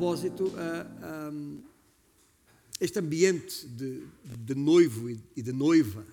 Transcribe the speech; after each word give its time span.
propósito 0.00 0.44
uh, 0.44 1.30
um, 1.30 1.60
este 2.80 2.98
ambiente 2.98 3.66
de, 3.66 4.06
de 4.24 4.54
noivo 4.54 5.10
e 5.10 5.42
de 5.42 5.52
noiva, 5.52 6.06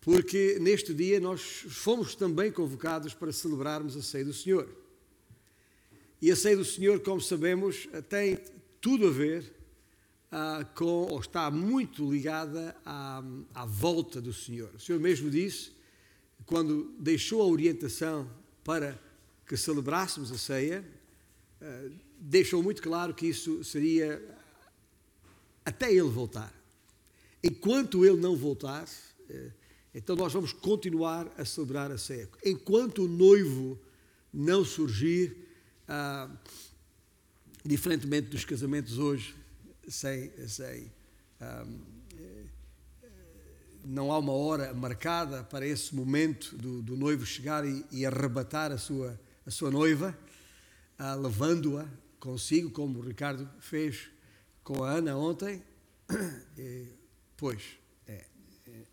porque 0.00 0.58
neste 0.60 0.94
dia 0.94 1.18
nós 1.18 1.42
fomos 1.42 2.14
também 2.14 2.52
convocados 2.52 3.12
para 3.12 3.32
celebrarmos 3.32 3.96
a 3.96 4.02
ceia 4.02 4.24
do 4.24 4.32
Senhor. 4.32 4.68
E 6.22 6.30
a 6.30 6.36
ceia 6.36 6.56
do 6.56 6.64
Senhor, 6.64 7.00
como 7.00 7.20
sabemos, 7.20 7.88
tem 8.08 8.38
tudo 8.80 9.08
a 9.08 9.10
ver 9.10 9.42
uh, 10.30 10.64
com, 10.76 11.08
ou 11.10 11.18
está 11.18 11.50
muito 11.50 12.08
ligada 12.08 12.76
à, 12.86 13.24
à 13.52 13.66
volta 13.66 14.20
do 14.20 14.32
Senhor. 14.32 14.70
O 14.76 14.78
Senhor 14.78 15.00
mesmo 15.00 15.28
disse, 15.28 15.72
quando 16.46 16.94
deixou 16.96 17.42
a 17.42 17.46
orientação 17.46 18.30
para 18.62 18.96
que 19.44 19.56
celebrássemos 19.56 20.30
a 20.30 20.38
ceia, 20.38 20.84
deixou 22.20 22.62
muito 22.62 22.82
claro 22.82 23.14
que 23.14 23.26
isso 23.26 23.64
seria 23.64 24.22
até 25.64 25.90
ele 25.90 26.02
voltar. 26.02 26.52
Enquanto 27.42 28.04
ele 28.04 28.20
não 28.20 28.36
voltar, 28.36 28.84
uh, 28.84 29.52
então 29.94 30.14
nós 30.14 30.32
vamos 30.32 30.52
continuar 30.52 31.32
a 31.38 31.44
celebrar 31.44 31.90
a 31.90 31.96
ceia. 31.96 32.28
Enquanto 32.44 33.04
o 33.04 33.08
noivo 33.08 33.78
não 34.32 34.64
surgir, 34.64 35.48
uh, 35.88 36.30
diferentemente 37.64 38.28
dos 38.28 38.44
casamentos 38.44 38.98
hoje, 38.98 39.34
sem, 39.88 40.30
sem 40.46 40.92
um, 41.40 41.78
não 43.84 44.12
há 44.12 44.18
uma 44.18 44.32
hora 44.32 44.74
marcada 44.74 45.42
para 45.42 45.66
esse 45.66 45.94
momento 45.94 46.56
do, 46.56 46.82
do 46.82 46.96
noivo 46.96 47.24
chegar 47.24 47.64
e, 47.66 47.84
e, 47.90 48.04
arrebatar 48.04 48.70
a 48.70 48.78
sua, 48.78 49.18
a 49.46 49.50
sua 49.50 49.70
noiva, 49.70 50.16
uh, 50.98 51.20
levando-a 51.20 51.88
consigo, 52.20 52.70
como 52.70 53.00
o 53.00 53.02
Ricardo 53.02 53.48
fez 53.58 54.10
com 54.62 54.84
a 54.84 54.90
Ana 54.90 55.16
ontem. 55.16 55.62
E, 56.58 56.86
pois, 57.36 57.62
é, 58.06 58.26
é, 58.68 58.84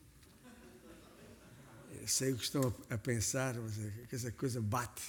sei 2.08 2.32
o 2.32 2.38
que 2.38 2.44
estão 2.44 2.74
a, 2.90 2.98
pensar, 2.98 3.56
mas 3.56 3.78
é 3.78 3.92
essa 4.12 4.32
coisa 4.32 4.62
bate 4.62 5.04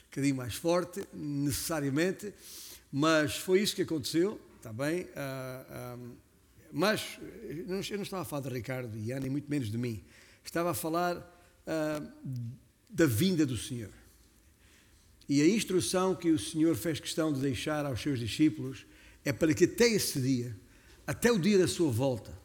um 0.00 0.04
bocadinho 0.10 0.34
mais 0.34 0.54
forte, 0.54 1.06
necessariamente, 1.12 2.34
mas 2.90 3.36
foi 3.36 3.60
isso 3.60 3.76
que 3.76 3.82
aconteceu, 3.82 4.40
está 4.56 4.72
bem? 4.72 5.06
Ah, 5.14 5.66
ah, 5.68 5.98
mas 6.72 7.18
eu 7.48 7.66
não, 7.68 7.80
estava 7.80 8.22
a 8.22 8.24
falar 8.24 8.42
de 8.42 8.54
Ricardo 8.54 8.98
e 8.98 9.12
Ana, 9.12 9.26
e 9.26 9.30
muito 9.30 9.48
menos 9.48 9.70
de 9.70 9.78
mim. 9.78 10.02
Estava 10.44 10.72
a 10.72 10.74
falar 10.74 11.16
uh, 11.16 12.40
da 12.90 13.06
vinda 13.06 13.46
do 13.46 13.56
Senhor. 13.56 13.92
E 15.28 15.40
a 15.40 15.48
instrução 15.48 16.14
que 16.14 16.30
o 16.30 16.38
Senhor 16.38 16.76
fez 16.76 17.00
questão 17.00 17.32
de 17.32 17.40
deixar 17.40 17.86
aos 17.86 18.00
seus 18.00 18.18
discípulos 18.18 18.84
é 19.24 19.32
para 19.32 19.54
que 19.54 19.64
até 19.64 19.88
esse 19.88 20.20
dia, 20.20 20.54
até 21.06 21.32
o 21.32 21.38
dia 21.38 21.58
da 21.58 21.66
sua 21.66 21.90
volta, 21.90 22.36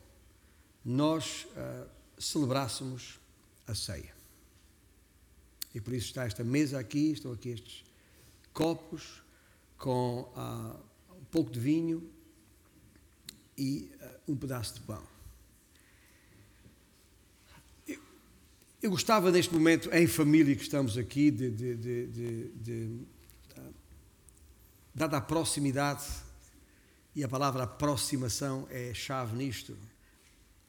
nós 0.83 1.45
uh, 1.51 1.89
celebrássemos 2.17 3.19
a 3.67 3.75
ceia. 3.75 4.13
E 5.75 5.81
por 5.81 5.93
isso 5.93 6.07
está 6.07 6.25
esta 6.25 6.43
mesa 6.43 6.79
aqui, 6.79 7.11
estão 7.11 7.31
aqui 7.31 7.49
estes 7.49 7.83
copos 8.53 9.21
com 9.77 10.21
uh, 10.35 11.15
um 11.19 11.25
pouco 11.25 11.51
de 11.51 11.59
vinho 11.59 12.09
e 13.57 13.91
uh, 14.01 14.31
um 14.31 14.35
pedaço 14.37 14.75
de 14.75 14.81
pão. 14.81 15.18
Eu, 18.81 18.89
gostava 18.89 19.31
neste 19.31 19.53
momento, 19.53 19.89
em 19.93 20.07
família 20.07 20.55
que 20.55 20.61
estamos 20.61 20.97
aqui, 20.97 21.29
de, 21.29 21.49
de, 21.49 21.75
de, 21.75 22.47
de 22.49 22.99
uh, 23.57 23.73
dada 24.95 25.17
a 25.17 25.21
proximidade, 25.21 26.05
e 27.15 27.23
a 27.23 27.27
palavra 27.27 27.63
aproximação 27.63 28.67
é 28.69 28.93
chave 28.93 29.35
nisto, 29.35 29.77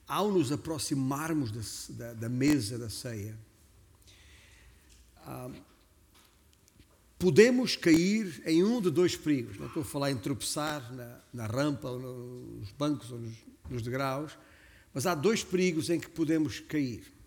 ao 0.08 0.32
nos 0.32 0.50
aproximarmos 0.50 1.52
da, 1.52 2.06
da, 2.06 2.12
da 2.14 2.28
mesa 2.28 2.76
da 2.76 2.90
ceia, 2.90 3.38
uh, 5.26 5.54
podemos 7.16 7.76
cair 7.76 8.42
em 8.44 8.64
um 8.64 8.80
de 8.80 8.90
dois 8.90 9.14
perigos. 9.14 9.56
Não 9.56 9.66
estou 9.66 9.82
a 9.82 9.86
falar 9.86 10.10
em 10.10 10.16
tropeçar 10.16 10.92
na, 10.92 11.20
na 11.32 11.46
rampa, 11.46 11.88
ou 11.88 12.00
nos 12.00 12.72
bancos 12.72 13.12
ou 13.12 13.20
nos, 13.20 13.36
nos 13.68 13.82
degraus, 13.82 14.36
mas 14.92 15.06
há 15.06 15.14
dois 15.14 15.44
perigos 15.44 15.90
em 15.90 16.00
que 16.00 16.08
podemos 16.08 16.58
cair. 16.58 17.19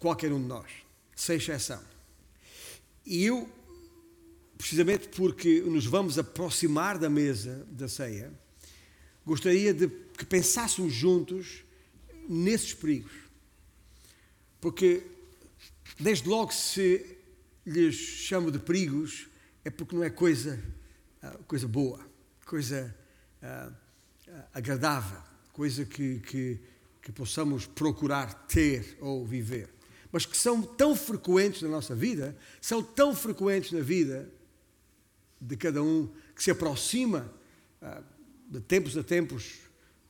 Qualquer 0.00 0.32
um 0.32 0.40
de 0.40 0.48
nós, 0.48 0.68
sem 1.14 1.36
exceção. 1.36 1.80
E 3.06 3.24
eu, 3.24 3.48
precisamente 4.58 5.08
porque 5.08 5.60
nos 5.60 5.86
vamos 5.86 6.18
aproximar 6.18 6.98
da 6.98 7.08
mesa 7.08 7.64
da 7.70 7.86
ceia, 7.86 8.32
gostaria 9.24 9.72
de 9.72 9.88
que 9.88 10.24
pensássemos 10.24 10.92
juntos 10.92 11.62
nesses 12.28 12.74
perigos. 12.74 13.12
Porque, 14.60 15.02
desde 15.98 16.28
logo, 16.28 16.52
se 16.52 17.18
lhes 17.64 17.94
chamo 17.94 18.50
de 18.50 18.58
perigos 18.58 19.28
é 19.64 19.70
porque 19.70 19.94
não 19.94 20.02
é 20.02 20.10
coisa, 20.10 20.62
ah, 21.22 21.36
coisa 21.46 21.68
boa, 21.68 22.00
coisa 22.46 22.96
uh, 23.42 23.74
agradável, 24.54 25.20
coisa 25.52 25.84
que, 25.84 26.20
que, 26.20 26.58
que 27.02 27.12
possamos 27.12 27.66
procurar 27.66 28.46
ter 28.46 28.96
ou 29.00 29.26
viver. 29.26 29.79
Mas 30.12 30.26
que 30.26 30.36
são 30.36 30.62
tão 30.62 30.96
frequentes 30.96 31.62
na 31.62 31.68
nossa 31.68 31.94
vida, 31.94 32.36
são 32.60 32.82
tão 32.82 33.14
frequentes 33.14 33.72
na 33.72 33.80
vida 33.80 34.28
de 35.40 35.56
cada 35.56 35.82
um 35.82 36.08
que 36.34 36.42
se 36.42 36.50
aproxima 36.50 37.32
uh, 37.80 38.04
de 38.50 38.60
tempos 38.60 38.96
a 38.96 39.02
tempos 39.02 39.60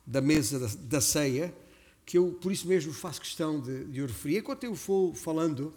da 0.06 0.20
mesa 0.20 0.58
da, 0.78 1.00
ceia, 1.00 1.54
que 2.04 2.18
eu 2.18 2.32
por 2.40 2.50
isso 2.50 2.66
mesmo 2.66 2.92
faço 2.92 3.20
questão 3.20 3.60
de, 3.60 3.84
de 3.84 4.02
o 4.02 4.06
referir. 4.06 4.38
Enquanto 4.38 4.64
eu 4.64 4.74
for 4.74 5.14
falando, 5.14 5.72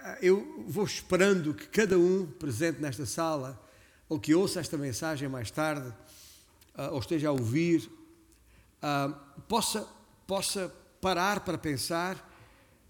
ah, 0.00 0.18
eu 0.20 0.64
vou 0.66 0.84
esperando 0.84 1.54
que 1.54 1.68
cada 1.68 1.98
um 1.98 2.26
presente 2.26 2.80
nesta 2.80 3.06
sala, 3.06 3.62
ou 4.08 4.18
que 4.18 4.34
ouça 4.34 4.58
esta 4.58 4.76
mensagem 4.76 5.28
mais 5.28 5.50
tarde, 5.50 5.92
ah, 6.74 6.90
ou 6.90 6.98
esteja 6.98 7.28
a 7.28 7.32
ouvir, 7.32 7.88
ah, 8.82 9.08
possa, 9.46 9.86
possa 10.26 10.72
parar 11.00 11.40
para 11.40 11.58
pensar: 11.58 12.35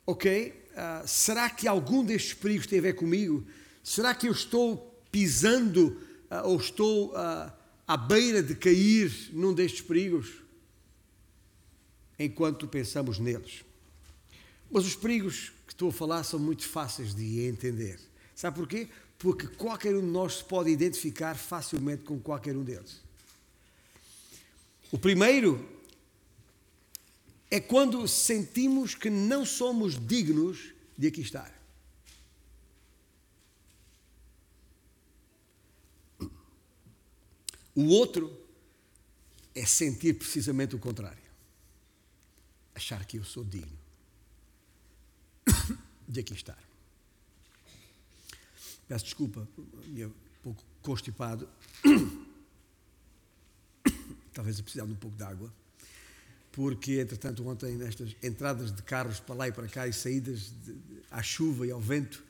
ok, 0.07 0.55
será 1.05 1.51
que 1.51 1.67
algum 1.67 2.05
destes 2.05 2.33
perigos 2.33 2.67
tem 2.67 2.79
a 2.79 2.83
ver 2.83 2.95
comigo? 2.95 3.47
Será 3.83 4.15
que 4.15 4.29
eu 4.29 4.33
estou 4.33 4.97
pisando 5.11 6.01
ou 6.45 6.57
estou 6.57 7.13
à 7.17 7.97
beira 7.97 8.43
de 8.43 8.55
cair 8.55 9.31
num 9.33 9.53
destes 9.53 9.81
perigos? 9.81 10.43
Enquanto 12.19 12.67
pensamos 12.67 13.19
neles. 13.19 13.63
Mas 14.71 14.87
os 14.87 14.97
perigos 14.97 15.53
estou 15.69 15.91
a 15.91 15.93
falar 15.93 16.25
são 16.25 16.39
muito 16.39 16.67
fáceis 16.67 17.15
de 17.15 17.41
entender. 17.41 18.01
Sabe 18.35 18.57
porquê? 18.57 18.89
Porque 19.19 19.47
qualquer 19.47 19.95
um 19.95 20.01
de 20.01 20.07
nós 20.07 20.37
se 20.37 20.45
pode 20.45 20.71
identificar 20.71 21.35
facilmente 21.37 22.05
com 22.05 22.19
qualquer 22.19 22.57
um 22.57 22.63
deles. 22.65 23.03
O 24.91 24.99
primeiro 24.99 25.76
é 27.57 27.61
quando 27.61 28.07
sentimos 28.07 28.95
que 28.95 29.09
não 29.09 29.47
somos 29.47 29.99
dignos 29.99 30.75
de 30.97 31.07
aqui 31.07 31.23
estar. 31.23 31.51
O 37.75 37.87
outro 37.87 38.31
é 39.55 39.65
sentir 39.65 40.19
precisamente 40.19 40.77
o 40.77 40.79
contrário. 40.79 41.23
Achar 42.75 43.07
que 43.07 43.17
eu 43.17 43.25
sou 43.25 43.43
digno 43.43 43.79
de 46.07 46.21
aqui 46.21 46.35
estar. 46.35 46.63
Peço 48.87 49.05
desculpa, 49.07 49.49
me 49.87 50.05
um 50.05 50.13
pouco 50.43 50.63
constipado. 50.83 51.49
Talvez 54.35 54.59
eu 54.59 54.65
precisava 54.65 54.89
de 54.89 54.95
um 54.95 54.99
pouco 54.99 55.17
de 55.17 55.25
água. 55.25 55.51
Porque, 56.57 57.01
entretanto, 57.01 57.47
ontem, 57.47 57.77
nestas 57.77 58.17
entradas 58.23 58.73
de 58.73 58.83
carros 58.83 59.21
para 59.21 59.35
lá 59.35 59.49
e 59.49 59.53
para 59.53 59.69
cá 59.69 59.87
e 59.87 59.93
saídas 59.93 60.55
de, 60.65 60.73
de, 60.73 61.03
à 61.11 61.23
chuva 61.23 61.67
e 61.67 61.71
ao 61.71 61.79
vento, 61.79 62.25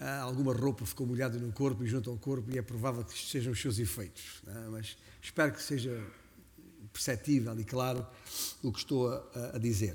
ah, 0.00 0.22
alguma 0.22 0.52
roupa 0.52 0.84
ficou 0.84 1.06
molhada 1.06 1.38
no 1.38 1.52
corpo 1.52 1.84
e 1.84 1.86
junto 1.86 2.10
ao 2.10 2.16
corpo, 2.16 2.50
e 2.50 2.58
é 2.58 2.62
provável 2.62 3.04
que 3.04 3.16
sejam 3.16 3.52
os 3.52 3.60
seus 3.60 3.78
efeitos. 3.78 4.42
É? 4.48 4.68
Mas 4.68 4.96
espero 5.22 5.52
que 5.52 5.62
seja 5.62 6.04
perceptível 6.92 7.56
e 7.60 7.62
claro 7.62 8.04
o 8.64 8.72
que 8.72 8.80
estou 8.80 9.08
a, 9.12 9.52
a 9.54 9.58
dizer. 9.58 9.94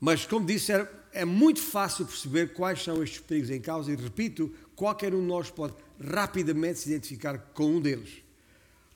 Mas, 0.00 0.26
como 0.26 0.44
disse, 0.44 0.72
é, 0.72 0.90
é 1.12 1.24
muito 1.24 1.60
fácil 1.60 2.04
perceber 2.06 2.52
quais 2.52 2.82
são 2.82 3.00
estes 3.00 3.20
perigos 3.20 3.48
em 3.48 3.60
causa 3.60 3.92
e, 3.92 3.94
repito, 3.94 4.52
qualquer 4.74 5.14
um 5.14 5.20
de 5.20 5.26
nós 5.28 5.52
pode 5.52 5.74
rapidamente 6.04 6.80
se 6.80 6.90
identificar 6.90 7.38
com 7.54 7.76
um 7.76 7.80
deles. 7.80 8.24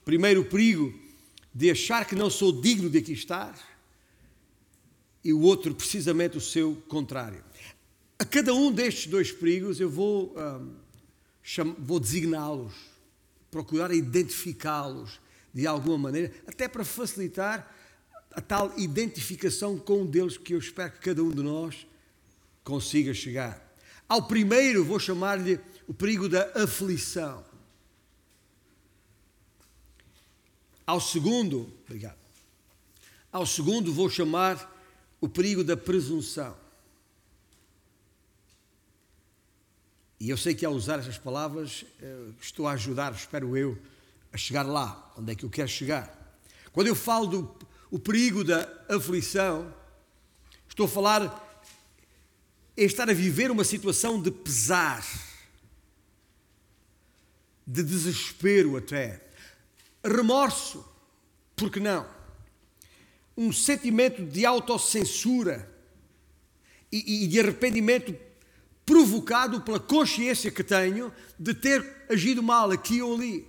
Primeiro, 0.04 0.40
o 0.40 0.44
perigo 0.44 0.92
de 1.54 1.70
achar 1.70 2.04
que 2.04 2.16
não 2.16 2.28
sou 2.28 2.60
digno 2.60 2.90
de 2.90 2.98
aqui 2.98 3.12
estar, 3.12 3.56
e 5.24 5.32
o 5.32 5.40
outro, 5.40 5.74
precisamente, 5.74 6.36
o 6.36 6.40
seu 6.40 6.76
contrário. 6.88 7.42
A 8.18 8.24
cada 8.24 8.54
um 8.54 8.72
destes 8.72 9.06
dois 9.06 9.30
perigos 9.30 9.80
eu 9.80 9.90
vou, 9.90 10.34
um, 10.36 11.74
vou 11.78 12.00
designá-los 12.00 12.72
procurar 13.50 13.92
identificá-los 13.92 15.20
de 15.52 15.66
alguma 15.66 15.98
maneira, 15.98 16.32
até 16.46 16.68
para 16.68 16.84
facilitar 16.84 17.74
a 18.32 18.40
tal 18.40 18.78
identificação 18.78 19.78
com 19.78 20.02
um 20.02 20.06
deles 20.06 20.36
que 20.36 20.54
eu 20.54 20.58
espero 20.58 20.92
que 20.92 21.00
cada 21.00 21.22
um 21.22 21.30
de 21.30 21.42
nós 21.42 21.86
consiga 22.62 23.14
chegar. 23.14 23.66
Ao 24.08 24.26
primeiro, 24.26 24.84
vou 24.84 24.98
chamar-lhe 24.98 25.58
o 25.86 25.94
perigo 25.94 26.28
da 26.28 26.50
aflição. 26.54 27.44
Ao 30.86 31.00
segundo, 31.00 31.72
obrigado. 31.84 32.18
Ao 33.32 33.44
segundo, 33.44 33.92
vou 33.92 34.08
chamar 34.08 34.77
o 35.20 35.28
perigo 35.28 35.64
da 35.64 35.76
presunção. 35.76 36.56
E 40.20 40.30
eu 40.30 40.36
sei 40.36 40.54
que 40.54 40.66
ao 40.66 40.72
usar 40.72 40.98
estas 40.98 41.18
palavras, 41.18 41.84
eh, 42.00 42.30
estou 42.40 42.66
a 42.66 42.72
ajudar, 42.72 43.12
espero 43.12 43.56
eu, 43.56 43.78
a 44.32 44.36
chegar 44.36 44.64
lá, 44.64 45.12
onde 45.16 45.32
é 45.32 45.34
que 45.34 45.44
eu 45.44 45.50
quero 45.50 45.68
chegar. 45.68 46.12
Quando 46.72 46.88
eu 46.88 46.94
falo 46.94 47.26
do 47.26 47.68
o 47.90 47.98
perigo 47.98 48.44
da 48.44 48.68
aflição, 48.88 49.74
estou 50.68 50.86
a 50.86 50.88
falar 50.88 51.62
em 52.76 52.84
estar 52.84 53.08
a 53.08 53.14
viver 53.14 53.50
uma 53.50 53.64
situação 53.64 54.20
de 54.20 54.30
pesar, 54.30 55.04
de 57.66 57.82
desespero 57.82 58.76
até, 58.76 59.24
remorso, 60.04 60.84
porque 61.56 61.80
não? 61.80 62.17
Um 63.38 63.52
sentimento 63.52 64.24
de 64.24 64.44
autocensura 64.44 65.72
e, 66.90 67.24
e 67.24 67.28
de 67.28 67.38
arrependimento 67.38 68.14
provocado 68.84 69.60
pela 69.60 69.78
consciência 69.78 70.50
que 70.50 70.64
tenho 70.64 71.12
de 71.38 71.54
ter 71.54 72.06
agido 72.10 72.42
mal 72.42 72.70
aqui 72.70 73.00
ou 73.00 73.14
ali. 73.14 73.46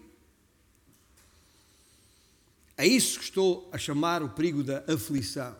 É 2.77 2.85
isso 2.85 3.17
que 3.19 3.25
estou 3.25 3.67
a 3.71 3.77
chamar 3.77 4.21
o 4.21 4.29
perigo 4.29 4.63
da 4.63 4.83
aflição. 4.87 5.57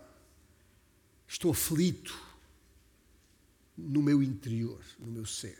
Estou 1.27 1.51
aflito 1.51 2.17
no 3.77 4.01
meu 4.01 4.21
interior, 4.21 4.79
no 4.99 5.11
meu 5.11 5.25
ser. 5.25 5.57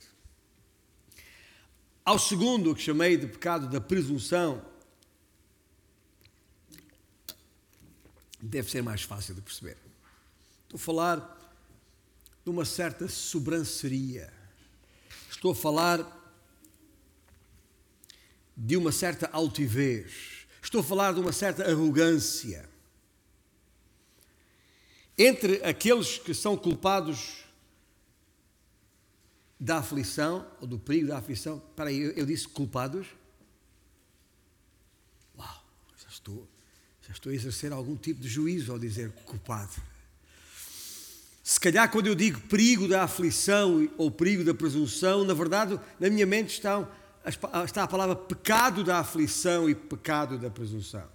Ao 2.04 2.18
segundo, 2.18 2.74
que 2.74 2.81
chamei 2.81 3.18
de 3.18 3.27
pecado 3.27 3.69
da 3.69 3.80
presunção, 3.80 4.66
deve 8.42 8.70
ser 8.70 8.82
mais 8.82 9.04
fácil 9.04 9.36
de 9.36 9.42
perceber. 9.42 9.78
Estou 10.64 10.78
a 10.78 10.80
falar 10.80 11.38
de 12.44 12.50
uma 12.50 12.66
certa 12.66 13.08
sobranceria. 13.08 14.32
Estou 15.30 15.52
a 15.52 15.56
falar 15.56 16.18
de 18.56 18.78
uma 18.78 18.92
certa 18.92 19.30
altivez. 19.32 20.48
Estou 20.62 20.82
a 20.82 20.84
falar 20.84 21.14
de 21.14 21.20
uma 21.20 21.32
certa 21.32 21.70
arrogância. 21.70 22.70
Entre 25.18 25.64
aqueles 25.64 26.18
que 26.18 26.34
são 26.34 26.56
culpados 26.56 27.44
da 29.60 29.80
aflição, 29.80 30.50
ou 30.62 30.68
do 30.68 30.80
perigo 30.80 31.08
da 31.08 31.18
aflição, 31.18 31.60
para 31.76 31.90
aí, 31.90 32.14
eu 32.16 32.26
disse 32.26 32.48
culpados? 32.48 33.08
Uau, 35.38 35.66
já 35.98 36.08
estou, 36.08 36.48
já 37.10 37.14
estou 37.14 37.32
a 37.32 37.36
exercer 37.36 37.74
algum 37.74 37.96
tipo 37.96 38.22
de 38.22 38.30
juízo 38.30 38.72
ao 38.72 38.78
dizer 38.78 39.12
culpado. 39.26 39.74
Se 41.44 41.60
calhar, 41.60 41.90
quando 41.92 42.06
eu 42.06 42.14
digo 42.14 42.40
perigo 42.42 42.88
da 42.88 43.04
aflição 43.04 43.90
ou 43.98 44.12
perigo 44.12 44.44
da 44.44 44.54
presunção, 44.54 45.24
na 45.24 45.34
verdade, 45.34 45.80
na 46.00 46.08
minha 46.08 46.28
mente 46.28 46.54
estão, 46.54 46.88
está 47.66 47.82
a 47.82 47.88
palavra 47.88 48.16
pecado 48.16 48.84
da 48.84 49.00
aflição 49.00 49.68
e 49.68 49.74
pecado 49.74 50.38
da 50.38 50.52
presunção. 50.52 51.10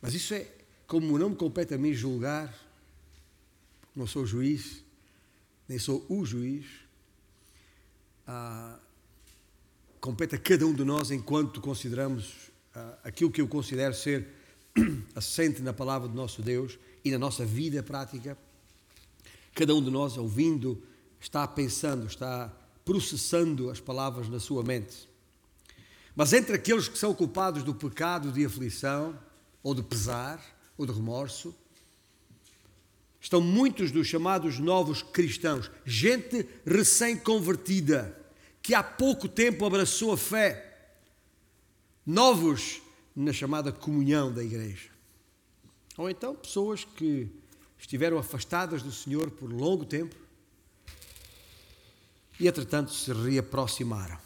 Mas 0.00 0.14
isso 0.14 0.32
é, 0.32 0.48
como 0.86 1.18
não 1.18 1.28
me 1.28 1.36
compete 1.36 1.74
a 1.74 1.78
mim 1.78 1.92
julgar, 1.92 2.58
não 3.94 4.06
sou 4.06 4.24
juiz, 4.24 4.82
nem 5.68 5.78
sou 5.78 6.06
o 6.08 6.24
juiz, 6.24 6.64
ah, 8.26 8.78
compete 10.00 10.34
a 10.34 10.38
cada 10.38 10.66
um 10.66 10.72
de 10.72 10.82
nós 10.82 11.10
enquanto 11.10 11.60
consideramos 11.60 12.51
aquilo 13.04 13.30
que 13.30 13.40
eu 13.40 13.48
considero 13.48 13.94
ser 13.94 14.26
assente 15.14 15.60
na 15.62 15.72
palavra 15.72 16.08
do 16.08 16.14
nosso 16.14 16.42
Deus 16.42 16.78
e 17.04 17.10
na 17.10 17.18
nossa 17.18 17.44
vida 17.44 17.82
prática, 17.82 18.36
cada 19.54 19.74
um 19.74 19.82
de 19.82 19.90
nós 19.90 20.16
ouvindo, 20.16 20.82
está 21.20 21.46
pensando, 21.46 22.06
está 22.06 22.50
processando 22.84 23.70
as 23.70 23.80
palavras 23.80 24.28
na 24.28 24.40
sua 24.40 24.62
mente. 24.62 25.08
Mas 26.14 26.32
entre 26.32 26.54
aqueles 26.54 26.88
que 26.88 26.98
são 26.98 27.14
culpados 27.14 27.62
do 27.62 27.74
pecado 27.74 28.32
de 28.32 28.44
aflição, 28.44 29.18
ou 29.62 29.74
de 29.74 29.82
pesar, 29.82 30.42
ou 30.76 30.84
de 30.84 30.92
remorso, 30.92 31.54
estão 33.20 33.40
muitos 33.40 33.90
dos 33.90 34.06
chamados 34.06 34.58
novos 34.58 35.02
cristãos, 35.02 35.70
gente 35.84 36.46
recém-convertida, 36.66 38.18
que 38.60 38.74
há 38.74 38.82
pouco 38.82 39.28
tempo 39.28 39.64
abraçou 39.64 40.12
a 40.12 40.16
fé, 40.16 40.71
novos 42.04 42.82
na 43.14 43.32
chamada 43.32 43.70
comunhão 43.70 44.32
da 44.32 44.42
igreja. 44.42 44.90
Ou 45.96 46.08
então 46.08 46.34
pessoas 46.34 46.84
que 46.84 47.28
estiveram 47.78 48.18
afastadas 48.18 48.82
do 48.82 48.92
Senhor 48.92 49.30
por 49.30 49.52
longo 49.52 49.84
tempo 49.84 50.16
e, 52.38 52.46
entretanto, 52.46 52.92
se 52.92 53.12
reaproximaram. 53.12 54.18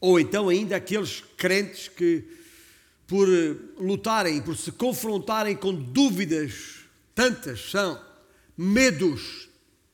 Ou 0.00 0.20
então 0.20 0.48
ainda 0.48 0.76
aqueles 0.76 1.24
crentes 1.36 1.88
que, 1.88 2.24
por 3.06 3.26
lutarem, 3.78 4.42
por 4.42 4.56
se 4.56 4.70
confrontarem 4.70 5.56
com 5.56 5.74
dúvidas, 5.74 6.84
tantas 7.14 7.70
são, 7.70 8.00
medos, 8.56 9.48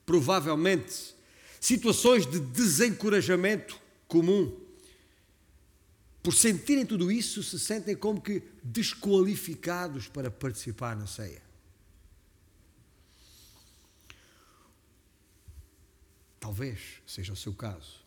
provavelmente, 0.05 1.15
situações 1.59 2.25
de 2.25 2.39
desencorajamento 2.39 3.79
comum, 4.07 4.62
por 6.23 6.33
sentirem 6.33 6.85
tudo 6.85 7.11
isso, 7.11 7.43
se 7.43 7.59
sentem 7.59 7.97
como 7.97 8.21
que 8.21 8.41
desqualificados 8.63 10.07
para 10.07 10.31
participar 10.31 10.95
na 10.95 11.05
ceia. 11.05 11.41
Talvez 16.39 16.79
seja 17.05 17.33
o 17.33 17.35
seu 17.35 17.53
caso. 17.53 18.01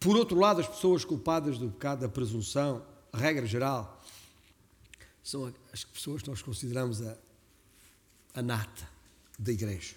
Por 0.00 0.16
outro 0.16 0.36
lado, 0.36 0.60
as 0.60 0.66
pessoas 0.66 1.04
culpadas 1.04 1.58
do 1.58 1.70
pecado 1.70 2.00
da 2.00 2.08
presunção, 2.08 2.84
regra 3.14 3.46
geral, 3.46 4.02
são 5.22 5.54
as 5.72 5.84
pessoas 5.84 6.22
que 6.22 6.28
nós 6.28 6.42
consideramos 6.42 7.02
a, 7.02 7.16
a 8.34 8.42
nata 8.42 8.88
da 9.38 9.52
igreja. 9.52 9.94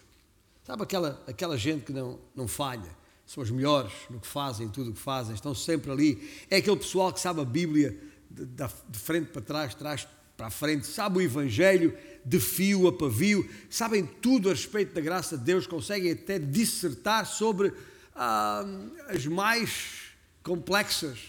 Sabe 0.64 0.84
aquela, 0.84 1.24
aquela 1.26 1.58
gente 1.58 1.86
que 1.86 1.94
não, 1.94 2.20
não 2.36 2.48
falha, 2.48 2.96
são 3.26 3.42
os 3.42 3.50
melhores 3.50 3.94
no 4.10 4.20
que 4.20 4.28
fazem, 4.28 4.68
tudo 4.70 4.92
o 4.92 4.94
que 4.94 5.00
fazem, 5.00 5.34
estão 5.34 5.56
sempre 5.56 5.92
ali. 5.92 6.30
É 6.50 6.58
aquele 6.58 6.78
pessoal 6.78 7.12
que 7.12 7.20
sabe 7.20 7.42
a 7.42 7.46
Bíblia 7.46 7.98
de, 8.30 8.46
de 8.46 9.00
frente 9.00 9.28
para 9.32 9.42
trás, 9.42 9.76
trás 9.76 10.08
para 10.36 10.48
a 10.48 10.52
frente, 10.52 10.88
sabe 10.88 11.20
o 11.20 11.22
Evangelho 11.22 11.96
de 12.26 12.40
fio 12.40 12.88
a 12.88 12.94
pavio, 12.94 13.48
sabem 13.70 14.06
tudo 14.06 14.50
a 14.50 14.54
respeito 14.54 14.94
da 14.94 15.02
graça 15.02 15.38
de 15.38 15.44
Deus, 15.44 15.68
conseguem 15.68 16.12
até 16.12 16.40
dissertar 16.40 17.26
sobre 17.26 17.72
ah, 18.16 18.66
as 19.10 19.26
mais 19.26 20.12
complexas 20.42 21.20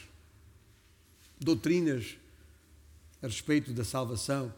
doutrinas 1.39 2.17
a 3.23 3.27
respeito 3.27 3.73
da 3.73 3.85
salvação, 3.85 4.53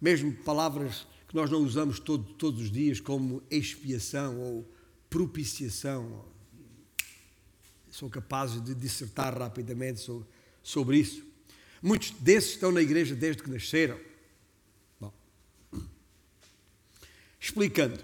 mesmo 0.00 0.32
palavras 0.32 1.06
que 1.28 1.34
nós 1.34 1.50
não 1.50 1.60
usamos 1.60 2.00
todo, 2.00 2.24
todos 2.34 2.62
os 2.62 2.70
dias, 2.70 3.00
como 3.00 3.42
expiação 3.50 4.38
ou 4.40 4.68
propiciação, 5.08 6.24
são 7.90 8.08
capazes 8.08 8.62
de 8.62 8.74
dissertar 8.74 9.36
rapidamente 9.36 10.00
sobre, 10.00 10.28
sobre 10.62 10.98
isso. 10.98 11.24
Muitos 11.82 12.10
desses 12.12 12.50
estão 12.50 12.70
na 12.70 12.82
igreja 12.82 13.14
desde 13.14 13.42
que 13.42 13.50
nasceram. 13.50 13.98
Bom, 15.00 15.12
explicando. 17.38 17.98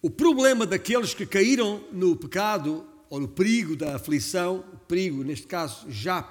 O 0.00 0.10
problema 0.10 0.66
daqueles 0.66 1.14
que 1.14 1.24
caíram 1.24 1.86
no 1.92 2.16
pecado 2.16 2.86
ou 3.08 3.20
no 3.20 3.28
perigo 3.28 3.76
da 3.76 3.96
aflição, 3.96 4.64
perigo, 4.88 5.22
neste 5.22 5.46
caso, 5.46 5.90
já 5.90 6.22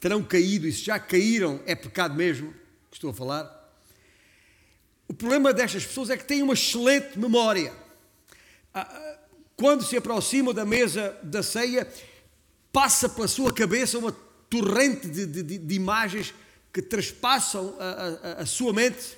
terão 0.00 0.24
caído 0.24 0.66
e 0.66 0.72
se 0.72 0.82
já 0.82 0.98
caíram, 0.98 1.60
é 1.64 1.74
pecado 1.76 2.14
mesmo, 2.14 2.52
que 2.90 2.96
estou 2.96 3.10
a 3.10 3.14
falar. 3.14 3.62
O 5.06 5.14
problema 5.14 5.52
destas 5.52 5.86
pessoas 5.86 6.10
é 6.10 6.16
que 6.16 6.24
têm 6.24 6.42
uma 6.42 6.54
excelente 6.54 7.18
memória. 7.18 7.72
Quando 9.62 9.84
se 9.84 9.96
aproximam 9.96 10.52
da 10.52 10.64
mesa 10.64 11.16
da 11.22 11.40
ceia, 11.40 11.88
passa 12.72 13.08
pela 13.08 13.28
sua 13.28 13.54
cabeça 13.54 13.96
uma 13.96 14.10
torrente 14.50 15.06
de, 15.06 15.24
de, 15.24 15.56
de 15.56 15.74
imagens 15.76 16.34
que 16.72 16.82
traspassam 16.82 17.76
a, 17.78 17.84
a, 17.84 18.32
a, 18.42 18.46
sua 18.46 18.72
mente. 18.72 19.16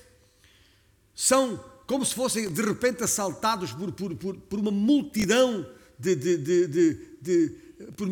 São 1.15 1.59
como 1.87 2.05
se 2.05 2.15
fossem 2.15 2.53
de 2.53 2.61
repente 2.61 3.03
assaltados 3.03 3.73
por, 3.73 3.91
por, 3.93 4.15
por, 4.17 4.37
por 4.37 4.59
uma 4.59 4.71
multidão 4.71 5.67
de, 5.99 6.15
de, 6.15 7.57
por 7.97 8.07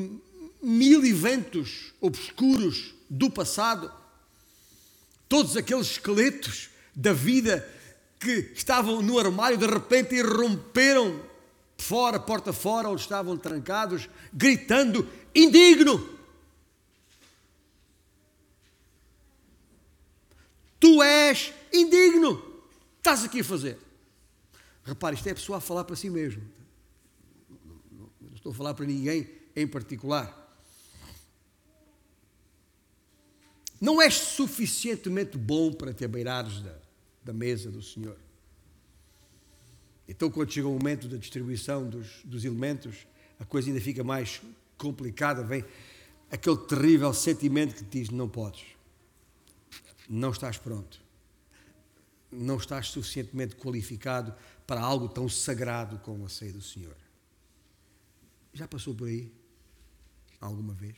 mil 0.63 1.05
eventos 1.05 1.93
obscuros 2.01 2.95
do 3.11 3.29
passado, 3.29 3.93
todos 5.29 5.55
aqueles 5.55 5.89
esqueletos 5.89 6.71
da 6.97 7.13
vida 7.13 7.69
que 8.19 8.53
estavam 8.55 9.03
no 9.03 9.19
armário 9.19 9.59
de 9.59 9.67
repente 9.67 10.15
irromperam 10.15 11.31
fora, 11.83 12.19
porta 12.19 12.53
fora, 12.53 12.89
onde 12.89 13.03
estavam 13.03 13.37
trancados, 13.37 14.09
gritando: 14.33 15.09
indigno! 15.35 16.09
Tu 20.79 21.03
és 21.03 21.53
indigno! 21.73 22.43
Estás 22.97 23.25
aqui 23.25 23.41
a 23.41 23.45
fazer. 23.45 23.79
Repare, 24.85 25.17
isto 25.17 25.29
é 25.29 25.33
a 25.33 25.35
pessoa 25.35 25.59
a 25.59 25.61
falar 25.61 25.85
para 25.85 25.97
si 25.97 26.09
mesmo. 26.09 26.43
Não 28.21 28.35
estou 28.35 28.53
a 28.53 28.55
falar 28.55 28.75
para 28.75 28.87
ninguém 28.87 29.29
em 29.55 29.67
particular. 29.67 30.39
Não 33.81 34.01
és 34.01 34.15
suficientemente 34.15 35.37
bom 35.37 35.73
para 35.73 35.93
te 35.93 36.05
abeirares 36.05 36.61
da, 36.61 36.79
da 37.25 37.33
mesa 37.33 37.71
do 37.71 37.83
Senhor. 37.83 38.17
Então, 40.13 40.31
quando 40.31 40.53
chega 40.53 40.69
o 40.69 40.73
momento 40.73 41.09
da 41.09 41.17
distribuição 41.17 41.89
dos, 41.89 42.21
dos 42.23 42.45
elementos, 42.45 43.07
a 43.41 43.47
coisa 43.47 43.71
ainda 43.71 43.81
fica 43.81 44.05
mais 44.05 44.43
complicada. 44.77 45.43
Vem 45.43 45.65
aquele 46.31 46.59
terrível 46.59 47.15
sentimento 47.15 47.75
que 47.75 47.83
te 47.83 48.01
diz: 48.01 48.11
não 48.11 48.29
podes, 48.29 48.67
não 50.07 50.31
estás 50.31 50.59
pronto, 50.59 51.03
não 52.31 52.59
estás 52.59 52.89
suficientemente 52.89 53.57
qualificado 53.57 54.35
para 54.67 54.83
algo 54.83 55.09
tão 55.09 55.31
sagrado 55.31 55.99
como 56.01 56.27
a 56.27 56.29
ceia 56.29 56.53
do 56.53 56.61
Senhor. 56.61 56.97
Já 58.53 58.69
passou 58.69 58.95
por 58.95 59.09
aí? 59.09 59.33
Alguma 60.39 60.75
vez? 60.75 60.97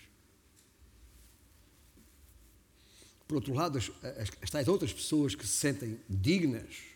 Por 3.29 3.37
outro 3.37 3.55
lado, 3.55 3.79
as, 3.79 3.93
as, 4.03 4.31
as 4.43 4.51
tais 4.51 4.67
outras 4.67 4.93
pessoas 4.93 5.37
que 5.37 5.47
se 5.47 5.53
sentem 5.53 6.01
dignas 6.11 6.94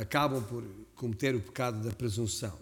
acabam 0.00 0.42
por 0.42 0.64
cometer 0.94 1.34
o 1.34 1.40
pecado 1.40 1.82
da 1.86 1.94
presunção. 1.94 2.58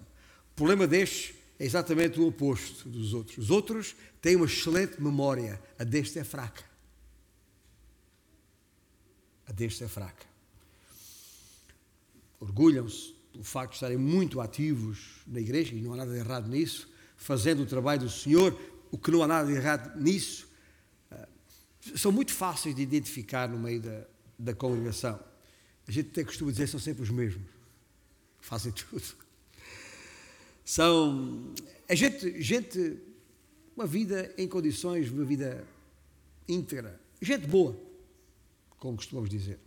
O 0.52 0.54
problema 0.56 0.86
destes 0.86 1.34
é 1.58 1.64
exatamente 1.64 2.18
o 2.20 2.26
oposto 2.26 2.88
dos 2.88 3.14
outros. 3.14 3.38
Os 3.38 3.50
outros 3.50 3.94
têm 4.20 4.36
uma 4.36 4.46
excelente 4.46 5.00
memória, 5.00 5.60
a 5.78 5.84
deste 5.84 6.18
é 6.18 6.24
fraca. 6.24 6.64
A 9.46 9.52
deste 9.52 9.84
é 9.84 9.88
fraca. 9.88 10.26
Orgulham-se 12.40 13.14
pelo 13.32 13.44
facto 13.44 13.70
de 13.70 13.76
estarem 13.76 13.96
muito 13.96 14.40
ativos 14.40 15.22
na 15.26 15.40
igreja, 15.40 15.74
e 15.74 15.80
não 15.80 15.94
há 15.94 15.96
nada 15.98 16.12
de 16.12 16.18
errado 16.18 16.48
nisso, 16.48 16.88
fazendo 17.16 17.62
o 17.62 17.66
trabalho 17.66 18.02
do 18.02 18.10
Senhor, 18.10 18.58
o 18.90 18.98
que 18.98 19.10
não 19.10 19.22
há 19.22 19.26
nada 19.26 19.48
de 19.48 19.54
errado 19.54 20.00
nisso, 20.00 20.48
são 21.96 22.12
muito 22.12 22.32
fáceis 22.32 22.74
de 22.74 22.82
identificar 22.82 23.48
no 23.48 23.58
meio 23.58 23.80
da, 23.80 24.04
da 24.38 24.54
congregação. 24.54 25.18
A 25.88 25.90
gente 25.90 26.10
até 26.10 26.22
costuma 26.22 26.52
dizer 26.52 26.68
são 26.68 26.78
sempre 26.78 27.02
os 27.02 27.10
mesmos. 27.10 27.42
Fazem 28.40 28.70
tudo. 28.72 29.02
São 30.64 31.54
a 31.88 31.94
gente, 31.94 32.42
gente, 32.42 32.98
uma 33.74 33.86
vida 33.86 34.32
em 34.36 34.46
condições, 34.46 35.10
uma 35.10 35.24
vida 35.24 35.66
íntegra. 36.46 37.00
Gente 37.20 37.46
boa, 37.46 37.74
como 38.78 38.98
costumamos 38.98 39.30
dizer. 39.30 39.58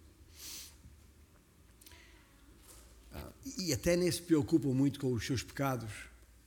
E 3.57 3.73
até 3.73 3.95
nem 3.95 4.09
se 4.11 4.21
preocupam 4.21 4.69
muito 4.69 4.99
com 4.99 5.11
os 5.11 5.25
seus 5.25 5.41
pecados. 5.41 5.91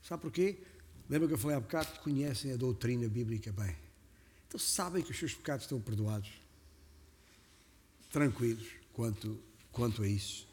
Sabe 0.02 0.22
porquê? 0.22 0.58
Lembra 1.10 1.26
que 1.26 1.34
eu 1.34 1.38
falei 1.38 1.56
há 1.56 1.60
bocado? 1.60 1.98
Conhecem 2.00 2.52
a 2.52 2.56
doutrina 2.56 3.08
bíblica 3.08 3.52
bem. 3.52 3.74
Então 4.46 4.58
sabem 4.60 5.02
que 5.02 5.10
os 5.10 5.18
seus 5.18 5.34
pecados 5.34 5.64
estão 5.64 5.80
perdoados. 5.80 6.30
Tranquilos 8.12 8.68
quanto, 8.92 9.38
quanto 9.74 10.02
a 10.02 10.08
isso. 10.08 10.46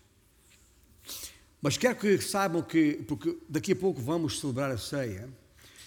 Mas 1.62 1.78
quero 1.78 1.96
que 1.96 2.18
saibam 2.20 2.62
que, 2.62 2.94
porque 3.08 3.38
daqui 3.48 3.72
a 3.72 3.76
pouco 3.76 4.02
vamos 4.02 4.40
celebrar 4.40 4.72
a 4.72 4.78
ceia, 4.78 5.30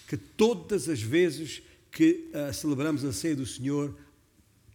que 0.07 0.17
todas 0.17 0.89
as 0.89 1.01
vezes 1.01 1.61
que 1.91 2.31
uh, 2.33 2.53
celebramos 2.53 3.03
a 3.03 3.13
ceia 3.13 3.35
do 3.35 3.45
Senhor, 3.45 3.95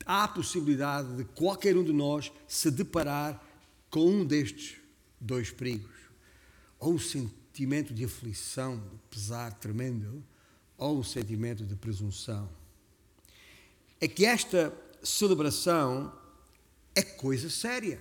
há 0.07 0.25
a 0.25 0.29
possibilidade 0.29 1.17
de 1.17 1.25
qualquer 1.25 1.77
um 1.77 1.85
de 1.85 1.93
nós 1.93 2.31
se 2.47 2.71
deparar 2.71 3.43
com 3.91 4.07
um 4.07 4.25
destes 4.25 4.77
dois 5.21 5.51
perigos. 5.51 5.91
Ou 6.79 6.95
um 6.95 6.99
sentimento 6.99 7.93
de 7.93 8.05
aflição, 8.05 8.77
de 8.77 8.99
pesar 9.11 9.53
tremendo, 9.55 10.23
ou 10.77 10.99
um 10.99 11.03
sentimento 11.03 11.65
de 11.65 11.75
presunção 11.75 12.49
é 14.01 14.09
que 14.09 14.25
esta 14.25 14.73
celebração 15.03 16.13
é 16.95 17.03
coisa 17.03 17.51
séria. 17.51 18.01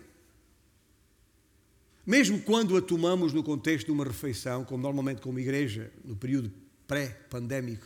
Mesmo 2.09 2.39
quando 2.39 2.75
a 2.75 2.81
tomamos 2.81 3.33
no 3.33 3.43
contexto 3.43 3.85
de 3.85 3.91
uma 3.91 4.03
refeição, 4.03 4.65
como 4.65 4.81
normalmente 4.81 5.21
como 5.21 5.39
igreja, 5.39 5.91
no 6.03 6.15
período 6.15 6.51
pré-pandémico, 6.87 7.85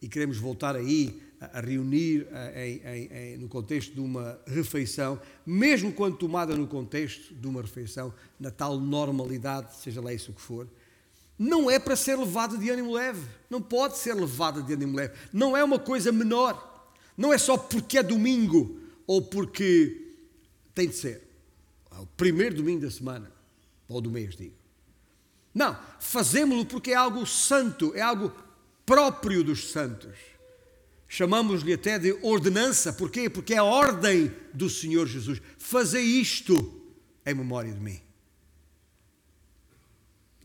e 0.00 0.08
queremos 0.08 0.38
voltar 0.38 0.74
aí 0.74 1.20
a, 1.38 1.60
reunir 1.60 2.26
em, 2.56 2.80
em, 2.82 3.12
em, 3.12 3.36
no 3.36 3.48
contexto 3.48 3.92
de 3.92 4.00
uma 4.00 4.40
refeição, 4.46 5.20
mesmo 5.44 5.92
quando 5.92 6.16
tomada 6.16 6.56
no 6.56 6.66
contexto 6.66 7.34
de 7.34 7.46
uma 7.46 7.60
refeição, 7.60 8.14
na 8.38 8.50
tal 8.50 8.80
normalidade, 8.80 9.76
seja 9.76 10.00
lá 10.00 10.10
isso 10.10 10.32
que 10.32 10.40
for, 10.40 10.66
não 11.38 11.70
é 11.70 11.78
para 11.78 11.96
ser 11.96 12.16
levada 12.16 12.56
de 12.56 12.70
ânimo 12.70 12.94
leve. 12.94 13.26
Não 13.50 13.60
pode 13.60 13.98
ser 13.98 14.14
levada 14.14 14.62
de 14.62 14.72
ânimo 14.72 14.96
leve. 14.96 15.12
Não 15.34 15.54
é 15.54 15.62
uma 15.62 15.78
coisa 15.78 16.10
menor. 16.10 16.88
Não 17.14 17.30
é 17.30 17.36
só 17.36 17.58
porque 17.58 17.98
é 17.98 18.02
domingo 18.02 18.80
ou 19.06 19.20
porque 19.20 20.14
tem 20.74 20.88
de 20.88 20.96
ser. 20.96 21.28
É 21.94 22.00
o 22.00 22.06
primeiro 22.06 22.54
domingo 22.54 22.80
da 22.80 22.90
semana, 22.90 23.30
ou 23.90 24.00
do 24.00 24.10
mês, 24.10 24.36
digo. 24.36 24.54
Não, 25.52 25.76
fazemos-lo 25.98 26.64
porque 26.64 26.92
é 26.92 26.94
algo 26.94 27.26
santo, 27.26 27.92
é 27.94 28.00
algo 28.00 28.32
próprio 28.86 29.42
dos 29.42 29.70
santos. 29.70 30.16
Chamamos-lhe 31.08 31.72
até 31.72 31.98
de 31.98 32.12
ordenança, 32.22 32.92
porquê? 32.92 33.28
Porque 33.28 33.54
é 33.54 33.58
a 33.58 33.64
ordem 33.64 34.32
do 34.54 34.70
Senhor 34.70 35.08
Jesus. 35.08 35.42
Fazer 35.58 36.00
isto 36.00 36.80
em 37.26 37.34
memória 37.34 37.72
de 37.72 37.80
mim. 37.80 38.00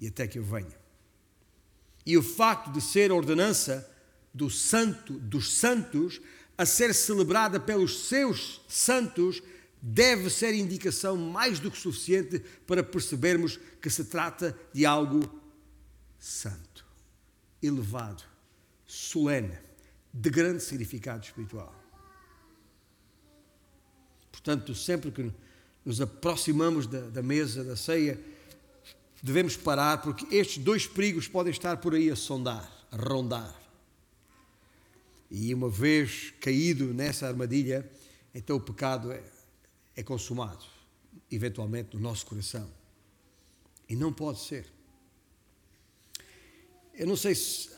E 0.01 0.07
até 0.07 0.27
que 0.27 0.39
eu 0.39 0.43
venha. 0.43 0.75
E 2.03 2.17
o 2.17 2.23
facto 2.23 2.71
de 2.71 2.81
ser 2.81 3.11
ordenança 3.11 3.89
do 4.33 4.49
santo, 4.49 5.13
dos 5.13 5.53
santos, 5.53 6.19
a 6.57 6.65
ser 6.65 6.93
celebrada 6.95 7.59
pelos 7.59 8.07
seus 8.07 8.61
santos 8.67 9.41
deve 9.81 10.29
ser 10.29 10.53
indicação 10.53 11.15
mais 11.15 11.59
do 11.59 11.69
que 11.69 11.77
suficiente 11.77 12.39
para 12.65 12.83
percebermos 12.83 13.59
que 13.81 13.89
se 13.89 14.05
trata 14.05 14.57
de 14.73 14.85
algo 14.85 15.21
santo, 16.19 16.85
elevado, 17.61 18.23
solene, 18.85 19.57
de 20.13 20.29
grande 20.29 20.63
significado 20.63 21.23
espiritual. 21.23 21.73
Portanto, 24.31 24.73
sempre 24.73 25.11
que 25.11 25.31
nos 25.83 26.01
aproximamos 26.01 26.87
da, 26.87 27.01
da 27.01 27.21
mesa 27.21 27.63
da 27.63 27.75
ceia, 27.75 28.19
devemos 29.21 29.55
parar, 29.55 30.01
porque 30.01 30.35
estes 30.35 30.63
dois 30.63 30.87
perigos 30.87 31.27
podem 31.27 31.51
estar 31.51 31.77
por 31.77 31.93
aí 31.93 32.09
a 32.09 32.15
sondar, 32.15 32.71
a 32.91 32.95
rondar. 32.95 33.55
E 35.29 35.53
uma 35.53 35.69
vez 35.69 36.33
caído 36.39 36.93
nessa 36.93 37.27
armadilha, 37.27 37.89
então 38.33 38.57
o 38.57 38.61
pecado 38.61 39.11
é, 39.11 39.21
é 39.95 40.03
consumado, 40.03 40.65
eventualmente 41.31 41.95
no 41.95 42.01
nosso 42.01 42.25
coração. 42.25 42.69
E 43.87 43.95
não 43.95 44.11
pode 44.11 44.39
ser. 44.39 44.65
Eu 46.93 47.07
não 47.07 47.15
sei 47.15 47.35
se 47.35 47.69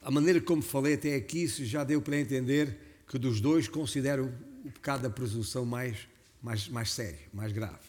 a 0.00 0.10
maneira 0.10 0.40
como 0.40 0.62
falei 0.62 0.94
até 0.94 1.14
aqui 1.14 1.48
se 1.48 1.64
já 1.64 1.84
deu 1.84 2.00
para 2.00 2.16
entender 2.18 2.78
que 3.08 3.18
dos 3.18 3.40
dois 3.40 3.68
considero 3.68 4.32
o 4.64 4.70
pecado 4.70 5.02
da 5.02 5.10
presunção 5.10 5.64
mais, 5.64 6.08
mais, 6.42 6.68
mais 6.68 6.92
sério, 6.92 7.18
mais 7.32 7.52
grave, 7.52 7.86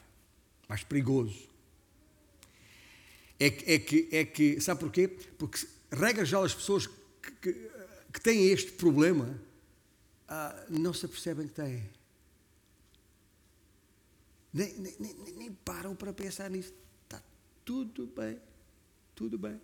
mais 0.67 0.83
perigoso. 0.83 1.47
É 3.39 3.45
é 3.75 3.79
que, 3.79 4.09
é 4.11 4.25
que 4.25 4.59
sabe 4.59 4.79
porquê? 4.79 5.07
Porque 5.37 5.65
regra 5.91 6.25
já 6.25 6.43
as 6.43 6.55
pessoas 6.55 6.87
que, 6.87 7.31
que 7.41 7.77
que 8.17 8.21
têm 8.21 8.47
este 8.47 8.71
problema 8.71 9.39
ah, 10.27 10.65
não 10.69 10.91
se 10.91 11.05
apercebem 11.05 11.47
que 11.47 11.53
têm. 11.53 11.83
Nem, 14.57 14.73
nem, 14.79 14.95
nem, 14.99 15.33
nem 15.37 15.51
param 15.51 15.95
para 15.95 16.11
pensar 16.11 16.49
nisso. 16.49 16.73
Está 17.03 17.21
tudo 17.63 18.07
bem, 18.07 18.39
tudo 19.13 19.37
bem. 19.37 19.61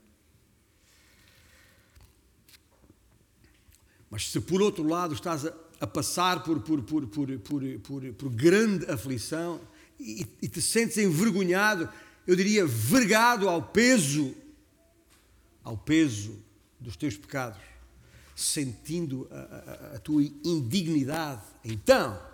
Mas 4.08 4.30
se 4.30 4.40
por 4.40 4.62
outro 4.62 4.88
lado 4.88 5.16
estás 5.16 5.48
a, 5.48 5.54
a 5.80 5.88
passar 5.88 6.44
por, 6.44 6.62
por, 6.62 6.84
por, 6.84 7.08
por, 7.08 7.40
por, 7.40 7.64
por, 7.80 8.14
por 8.14 8.30
grande 8.30 8.86
aflição 8.86 9.60
e, 10.00 10.28
e 10.40 10.48
te 10.48 10.62
sentes 10.62 11.00
envergonhado, 11.00 11.90
eu 12.28 12.36
diria 12.36 12.64
vergado 12.64 13.50
ao 13.50 13.64
peso, 13.64 14.36
ao 15.64 15.76
peso 15.76 16.40
dos 16.80 16.96
teus 16.96 17.18
pecados, 17.18 17.60
sentindo 18.36 19.28
a, 19.32 19.38
a, 19.38 19.96
a 19.96 20.00
tua 20.00 20.22
indignidade, 20.22 21.42
então, 21.66 22.33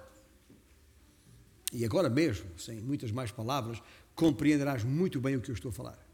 e 1.71 1.85
agora 1.85 2.09
mesmo, 2.09 2.47
sem 2.57 2.81
muitas 2.81 3.11
mais 3.11 3.31
palavras, 3.31 3.81
compreenderás 4.15 4.83
muito 4.83 5.19
bem 5.19 5.35
o 5.35 5.41
que 5.41 5.51
eu 5.51 5.55
estou 5.55 5.69
a 5.69 5.73
falar. 5.73 6.09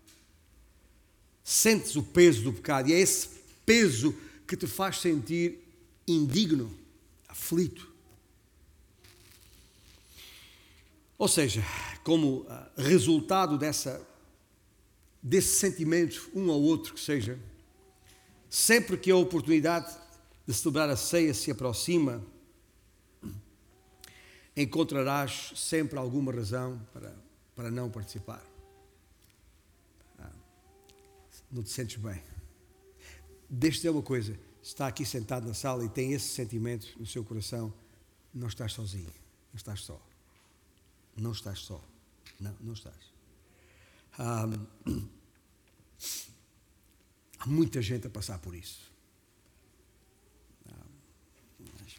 Sentes 1.43 1.95
o 1.95 2.03
peso 2.03 2.43
do 2.43 2.53
pecado 2.53 2.89
e 2.89 2.93
é 2.93 2.99
esse 2.99 3.29
peso 3.65 4.15
que 4.47 4.57
te 4.57 4.67
faz 4.67 4.99
sentir 4.99 5.59
indigno, 6.07 6.71
aflito. 7.27 7.89
Ou 11.17 11.27
seja, 11.27 11.63
como 12.03 12.45
ah, 12.49 12.69
resultado 12.77 13.57
dessa, 13.57 14.05
desse 15.23 15.59
sentimento, 15.59 16.29
um 16.35 16.51
ao 16.51 16.61
outro 16.61 16.93
que 16.93 16.99
seja, 16.99 17.39
sempre 18.49 18.97
que 18.97 19.09
a 19.09 19.15
oportunidade 19.15 19.95
de 20.45 20.53
celebrar 20.53 20.89
a 20.89 20.97
ceia 20.97 21.33
se 21.33 21.49
aproxima, 21.49 22.23
encontrarás 24.55 25.51
sempre 25.55 25.99
alguma 25.99 26.31
razão 26.31 26.79
para, 26.93 27.15
para 27.55 27.69
não 27.69 27.89
participar. 27.89 28.43
Ah, 30.17 30.31
não 31.51 31.61
te 31.61 31.69
sentes 31.69 31.97
bem. 31.97 32.21
Deixa-te 33.49 33.81
dizer 33.81 33.89
uma 33.89 34.01
coisa: 34.01 34.39
está 34.61 34.87
aqui 34.87 35.05
sentado 35.05 35.47
na 35.47 35.53
sala 35.53 35.83
e 35.83 35.89
tem 35.89 36.13
esse 36.13 36.29
sentimento 36.29 36.87
no 36.97 37.05
seu 37.05 37.23
coração, 37.23 37.73
não 38.33 38.47
estás 38.47 38.73
sozinho, 38.73 39.13
não 39.51 39.57
estás 39.57 39.81
só. 39.81 40.01
Não 41.15 41.31
estás 41.31 41.59
só. 41.59 41.81
Não, 42.39 42.55
não 42.59 42.73
estás. 42.73 43.13
Ah, 44.17 44.45
há 47.39 47.47
muita 47.47 47.81
gente 47.81 48.07
a 48.07 48.09
passar 48.09 48.39
por 48.39 48.53
isso. 48.55 48.94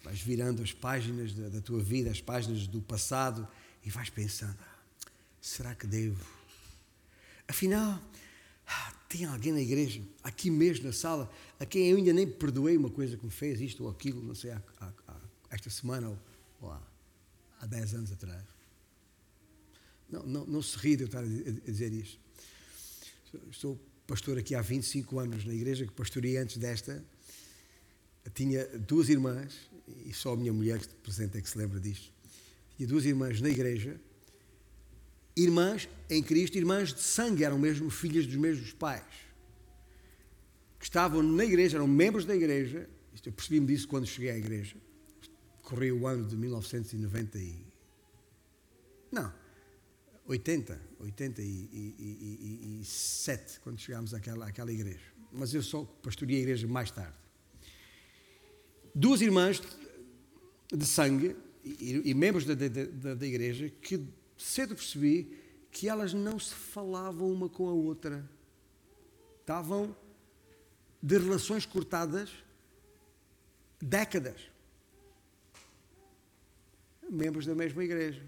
Vais 0.07 0.21
virando 0.21 0.63
as 0.63 0.71
páginas 0.71 1.33
da, 1.33 1.49
da, 1.49 1.59
tua 1.59 1.83
vida, 1.83 2.09
as 2.09 2.21
páginas 2.21 2.65
do 2.65 2.81
passado, 2.81 3.45
e 3.83 3.89
vais 3.89 4.09
pensando: 4.09 4.57
ah, 4.61 5.09
será 5.41 5.75
que 5.75 5.85
devo? 5.85 6.25
Afinal, 7.45 8.01
ah, 8.65 8.93
tem 9.09 9.25
alguém 9.25 9.51
na 9.51 9.59
igreja, 9.59 10.01
aqui 10.23 10.49
mesmo 10.49 10.85
na 10.85 10.93
sala, 10.93 11.29
a 11.59 11.65
quem 11.65 11.89
eu 11.89 11.97
ainda 11.97 12.13
nem 12.13 12.25
perdoei 12.25 12.77
uma 12.77 12.89
coisa 12.89 13.17
que 13.17 13.25
me 13.25 13.31
fez, 13.31 13.59
isto 13.59 13.83
ou 13.83 13.89
aquilo, 13.89 14.23
não 14.23 14.33
sei, 14.33 14.51
há, 14.51 14.61
há, 14.79 14.91
há, 15.09 15.15
esta 15.49 15.69
semana 15.69 16.07
ou, 16.07 16.17
ou 16.61 16.71
há, 16.71 16.81
há 17.59 17.65
10 17.65 17.95
anos 17.95 18.11
atrás. 18.13 18.43
Não, 20.09 20.23
não, 20.23 20.45
não 20.45 20.61
se 20.61 20.77
ri 20.77 20.95
de 20.95 21.03
eu 21.03 21.07
estar 21.07 21.19
a 21.19 21.27
dizer 21.69 21.91
isto. 21.91 22.17
Estou 23.51 23.77
pastor 24.07 24.37
aqui 24.37 24.55
há 24.55 24.61
25 24.61 25.19
anos 25.19 25.43
na 25.43 25.53
igreja 25.53 25.85
que 25.85 25.91
pastorei 25.91 26.37
antes 26.37 26.55
desta. 26.55 27.03
Tinha 28.33 28.65
duas 28.79 29.09
irmãs 29.09 29.69
e 30.05 30.13
só 30.13 30.33
a 30.33 30.37
minha 30.37 30.51
mulher 30.51 30.85
presente 31.03 31.37
é 31.37 31.41
que 31.41 31.49
se 31.49 31.57
lembra 31.57 31.79
disto. 31.79 32.11
Tinha 32.75 32.87
duas 32.87 33.05
irmãs 33.05 33.39
na 33.41 33.49
igreja, 33.49 33.99
irmãs 35.35 35.87
em 36.09 36.21
Cristo, 36.21 36.57
irmãs 36.57 36.93
de 36.93 37.01
sangue, 37.01 37.43
eram 37.43 37.57
mesmo 37.57 37.89
filhas 37.89 38.25
dos 38.25 38.35
mesmos 38.35 38.73
pais, 38.73 39.05
que 40.79 40.85
estavam 40.85 41.23
na 41.23 41.45
igreja, 41.45 41.77
eram 41.77 41.87
membros 41.87 42.25
da 42.25 42.35
igreja. 42.35 42.89
Isto, 43.13 43.29
eu 43.29 43.33
percebi-me 43.33 43.67
disso 43.67 43.87
quando 43.87 44.05
cheguei 44.05 44.31
à 44.31 44.37
igreja. 44.37 44.75
Correu 45.63 45.99
o 45.99 46.07
ano 46.07 46.25
de 46.25 46.35
1990 46.35 47.39
e. 47.39 47.65
Não, 49.11 49.33
80, 50.27 50.79
87, 50.99 53.59
quando 53.61 53.79
chegámos 53.79 54.13
àquela, 54.13 54.47
àquela 54.47 54.71
igreja. 54.71 55.17
Mas 55.31 55.53
eu 55.53 55.63
só 55.63 55.83
pastorei 56.01 56.37
a 56.37 56.39
igreja 56.39 56.67
mais 56.67 56.91
tarde 56.91 57.26
duas 58.97 59.21
irmãs 59.21 59.61
de 60.73 60.85
sangue 60.85 61.35
e, 61.63 62.09
e 62.09 62.13
membros 62.13 62.45
da, 62.45 62.55
da, 62.55 63.13
da, 63.13 63.27
igreja 63.27 63.69
que 63.69 64.03
cedo 64.35 64.75
percebi 64.75 65.37
que 65.71 65.87
elas 65.87 66.13
não 66.13 66.39
se 66.39 66.53
falavam 66.53 67.31
uma 67.31 67.47
com 67.47 67.69
a 67.69 67.73
outra. 67.73 68.27
Estavam 69.39 69.95
de 71.01 71.17
relações 71.17 71.65
cortadas 71.65 72.31
décadas. 73.79 74.49
Membros 77.09 77.45
da 77.45 77.53
mesma 77.53 77.83
igreja. 77.83 78.25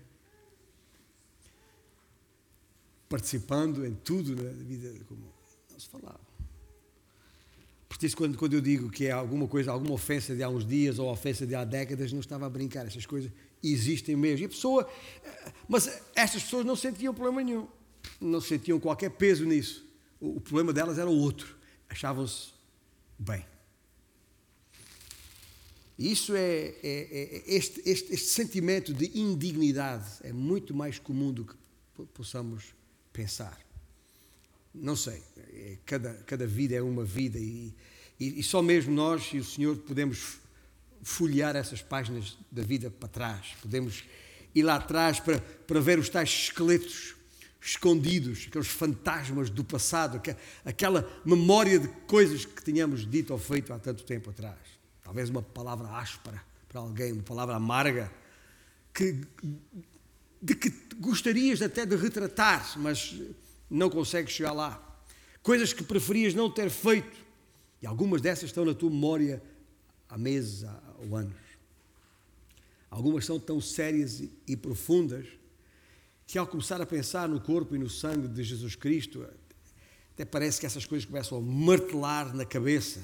Participando 3.10 3.86
em 3.86 3.96
tudo 3.96 4.36
na 4.36 4.52
vida 4.52 5.04
comum. 5.06 5.32
Não 5.72 5.80
se 5.80 5.90
falavam. 5.90 6.29
Por 8.00 8.16
quando, 8.16 8.38
quando 8.38 8.54
eu 8.54 8.62
digo 8.62 8.90
que 8.90 9.08
é 9.08 9.12
alguma 9.12 9.46
coisa, 9.46 9.72
alguma 9.72 9.94
ofensa 9.94 10.34
de 10.34 10.42
há 10.42 10.48
uns 10.48 10.66
dias 10.66 11.00
ou 11.00 11.12
ofensa 11.12 11.46
de 11.46 11.54
há 11.54 11.66
décadas, 11.66 12.14
não 12.14 12.22
estava 12.22 12.46
a 12.46 12.50
brincar. 12.50 12.88
Essas 12.88 13.06
coisas 13.06 13.30
existem 13.62 14.16
mesmo. 14.16 14.44
E 14.44 14.46
a 14.46 14.50
pessoa. 14.50 14.90
Eh, 15.24 15.52
mas 15.68 16.02
estas 16.16 16.44
pessoas 16.44 16.66
não 16.66 16.78
sentiam 16.78 17.14
problema 17.14 17.44
nenhum. 17.44 17.68
Não 18.22 18.40
sentiam 18.40 18.80
qualquer 18.80 19.10
peso 19.12 19.46
nisso. 19.46 19.86
O, 20.20 20.38
o 20.38 20.42
problema 20.42 20.72
delas 20.72 20.98
era 20.98 21.10
o 21.10 21.18
outro. 21.18 21.58
Achavam-se 21.90 22.54
bem. 23.18 23.46
Isso 25.98 26.34
é, 26.34 26.76
é, 26.82 27.44
é 27.44 27.44
este, 27.46 27.82
este, 27.86 28.14
este, 28.14 28.28
sentimento 28.30 28.94
de 28.94 29.20
indignidade 29.20 30.06
é 30.22 30.32
muito 30.32 30.74
mais 30.74 30.98
comum 30.98 31.34
do 31.34 31.44
que 31.44 31.56
possamos 32.14 32.74
pensar. 33.12 33.60
Não 34.74 34.96
sei, 34.96 35.22
é, 35.54 35.78
cada, 35.86 36.14
cada 36.26 36.46
vida 36.46 36.76
é 36.76 36.82
uma 36.82 37.04
vida 37.04 37.40
e, 37.40 37.74
e, 38.20 38.40
e 38.40 38.44
só 38.44 38.62
mesmo 38.62 38.94
nós 38.94 39.30
e 39.34 39.40
o 39.40 39.44
Senhor 39.44 39.76
podemos 39.78 40.38
folhear 41.02 41.56
essas 41.56 41.82
páginas 41.82 42.38
da 42.52 42.62
vida 42.62 42.90
para 42.90 43.10
trás, 43.10 43.56
podemos 43.62 44.04
ir 44.54 44.64
lá 44.64 44.76
atrás 44.76 45.20
para, 45.20 45.40
para 45.40 45.80
ver 45.80 45.98
os 45.98 46.10
tais 46.10 46.30
esqueletos 46.30 47.16
escondidos, 47.62 48.46
aqueles 48.48 48.68
fantasmas 48.68 49.50
do 49.50 49.64
passado, 49.64 50.22
aquela 50.64 51.10
memória 51.26 51.78
de 51.80 51.88
coisas 52.08 52.46
que 52.46 52.64
tínhamos 52.64 53.10
dito 53.10 53.34
ou 53.34 53.40
feito 53.40 53.74
há 53.74 53.80
tanto 53.80 54.04
tempo 54.04 54.30
atrás. 54.30 54.58
Talvez 55.04 55.30
uma 55.30 55.42
palavra 55.42 55.88
áspera 55.90 56.42
para 56.70 56.80
alguém, 56.80 57.12
uma 57.12 57.24
palavra 57.24 57.56
amarga, 57.56 58.12
que, 58.94 59.22
de 60.42 60.56
que 60.56 60.74
gostarias 61.00 61.62
até 61.62 61.86
de 61.86 61.96
retratar, 61.96 62.80
mas 62.80 63.16
não 63.70 63.90
consegues 63.90 64.34
chegar 64.34 64.54
lá. 64.54 64.86
Coisas 65.44 65.74
que 65.74 65.84
preferias 65.84 66.34
não 66.34 66.50
ter 66.50 66.70
feito 66.70 67.18
e 67.82 67.88
algumas 67.88 68.22
dessas 68.22 68.46
estão 68.46 68.66
na 68.66 68.74
tua 68.74 68.90
memória 68.90 69.42
há 70.10 70.18
meses 70.18 70.66
ou 71.00 71.16
anos. 71.16 71.36
Algumas 72.90 73.26
são 73.26 73.40
tão 73.40 73.62
sérias 73.62 74.24
e 74.48 74.58
profundas 74.58 75.28
que, 76.26 76.38
ao 76.38 76.48
começar 76.48 76.82
a 76.82 76.86
pensar 76.86 77.30
no 77.30 77.40
corpo 77.40 77.76
e 77.76 77.80
no 77.80 77.90
sangue 77.90 78.28
de 78.28 78.44
Jesus 78.44 78.76
Cristo, 78.76 79.26
até 80.14 80.26
parece 80.26 80.60
que 80.60 80.66
essas 80.66 80.86
coisas 80.86 81.06
começam 81.06 81.38
a 81.38 81.42
martelar 81.42 82.36
na 82.36 82.46
cabeça, 82.46 83.02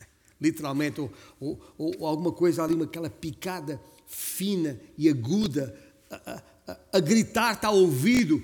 literalmente, 0.40 1.00
ou, 1.00 1.12
ou, 1.38 1.60
ou 1.78 2.06
alguma 2.06 2.32
coisa 2.32 2.64
ali, 2.64 2.80
aquela 2.82 3.10
picada 3.10 3.80
fina 4.06 4.80
e 4.96 5.08
aguda, 5.08 5.78
a, 6.10 6.42
a, 6.66 6.78
a 6.94 7.00
gritar-te 7.00 7.66
ao 7.66 7.76
ouvido: 7.76 8.42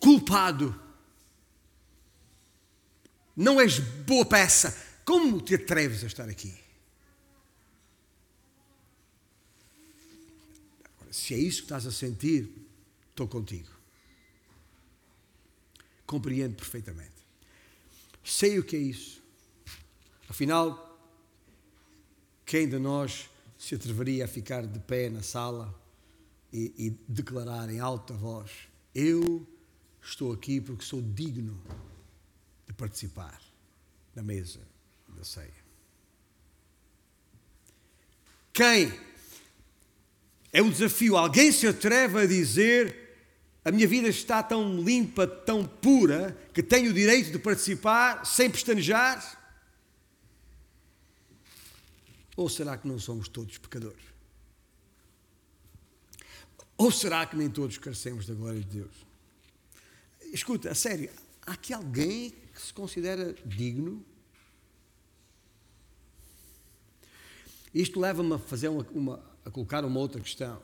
culpado. 0.00 0.81
Não 3.36 3.60
és 3.60 3.78
boa 3.78 4.24
peça, 4.24 4.76
como 5.04 5.40
te 5.40 5.54
atreves 5.54 6.04
a 6.04 6.06
estar 6.06 6.28
aqui? 6.28 6.54
Se 11.10 11.34
é 11.34 11.38
isso 11.38 11.58
que 11.58 11.64
estás 11.64 11.86
a 11.86 11.92
sentir, 11.92 12.50
estou 13.10 13.28
contigo. 13.28 13.68
Compreendo 16.06 16.56
perfeitamente. 16.56 17.10
Sei 18.24 18.58
o 18.58 18.64
que 18.64 18.76
é 18.76 18.78
isso. 18.78 19.22
Afinal, 20.28 20.88
quem 22.46 22.68
de 22.68 22.78
nós 22.78 23.28
se 23.58 23.74
atreveria 23.74 24.24
a 24.24 24.28
ficar 24.28 24.66
de 24.66 24.78
pé 24.80 25.08
na 25.08 25.22
sala 25.22 25.74
e, 26.52 26.72
e 26.76 26.90
declarar 27.08 27.70
em 27.70 27.80
alta 27.80 28.14
voz: 28.14 28.50
Eu 28.94 29.46
estou 30.02 30.32
aqui 30.32 30.60
porque 30.60 30.84
sou 30.84 31.00
digno 31.00 31.60
de 32.72 32.78
participar 32.78 33.38
da 34.14 34.22
mesa 34.22 34.60
da 35.08 35.22
ceia. 35.22 35.62
Quem? 38.52 38.98
É 40.52 40.62
um 40.62 40.70
desafio. 40.70 41.16
Alguém 41.16 41.52
se 41.52 41.66
atreve 41.66 42.20
a 42.20 42.26
dizer: 42.26 42.96
a 43.64 43.70
minha 43.70 43.86
vida 43.86 44.08
está 44.08 44.42
tão 44.42 44.80
limpa, 44.80 45.26
tão 45.26 45.64
pura, 45.64 46.36
que 46.52 46.62
tenho 46.62 46.90
o 46.90 46.94
direito 46.94 47.30
de 47.30 47.38
participar 47.38 48.24
sem 48.24 48.50
pestanejar? 48.50 49.40
Ou 52.34 52.48
será 52.48 52.78
que 52.78 52.88
não 52.88 52.98
somos 52.98 53.28
todos 53.28 53.58
pecadores? 53.58 54.02
Ou 56.78 56.90
será 56.90 57.26
que 57.26 57.36
nem 57.36 57.50
todos 57.50 57.76
carecemos 57.76 58.26
da 58.26 58.34
glória 58.34 58.60
de 58.60 58.78
Deus? 58.78 59.06
Escuta, 60.32 60.70
a 60.70 60.74
sério, 60.74 61.10
há 61.46 61.52
aqui 61.52 61.74
alguém 61.74 62.41
que 62.52 62.60
se 62.60 62.72
considera 62.72 63.34
digno 63.44 64.04
Isto 67.74 67.98
leva-me 67.98 68.34
a 68.34 68.38
fazer 68.38 68.68
uma, 68.68 68.86
uma, 68.92 69.24
a 69.44 69.50
colocar 69.50 69.84
uma 69.84 69.98
outra 69.98 70.20
questão, 70.20 70.62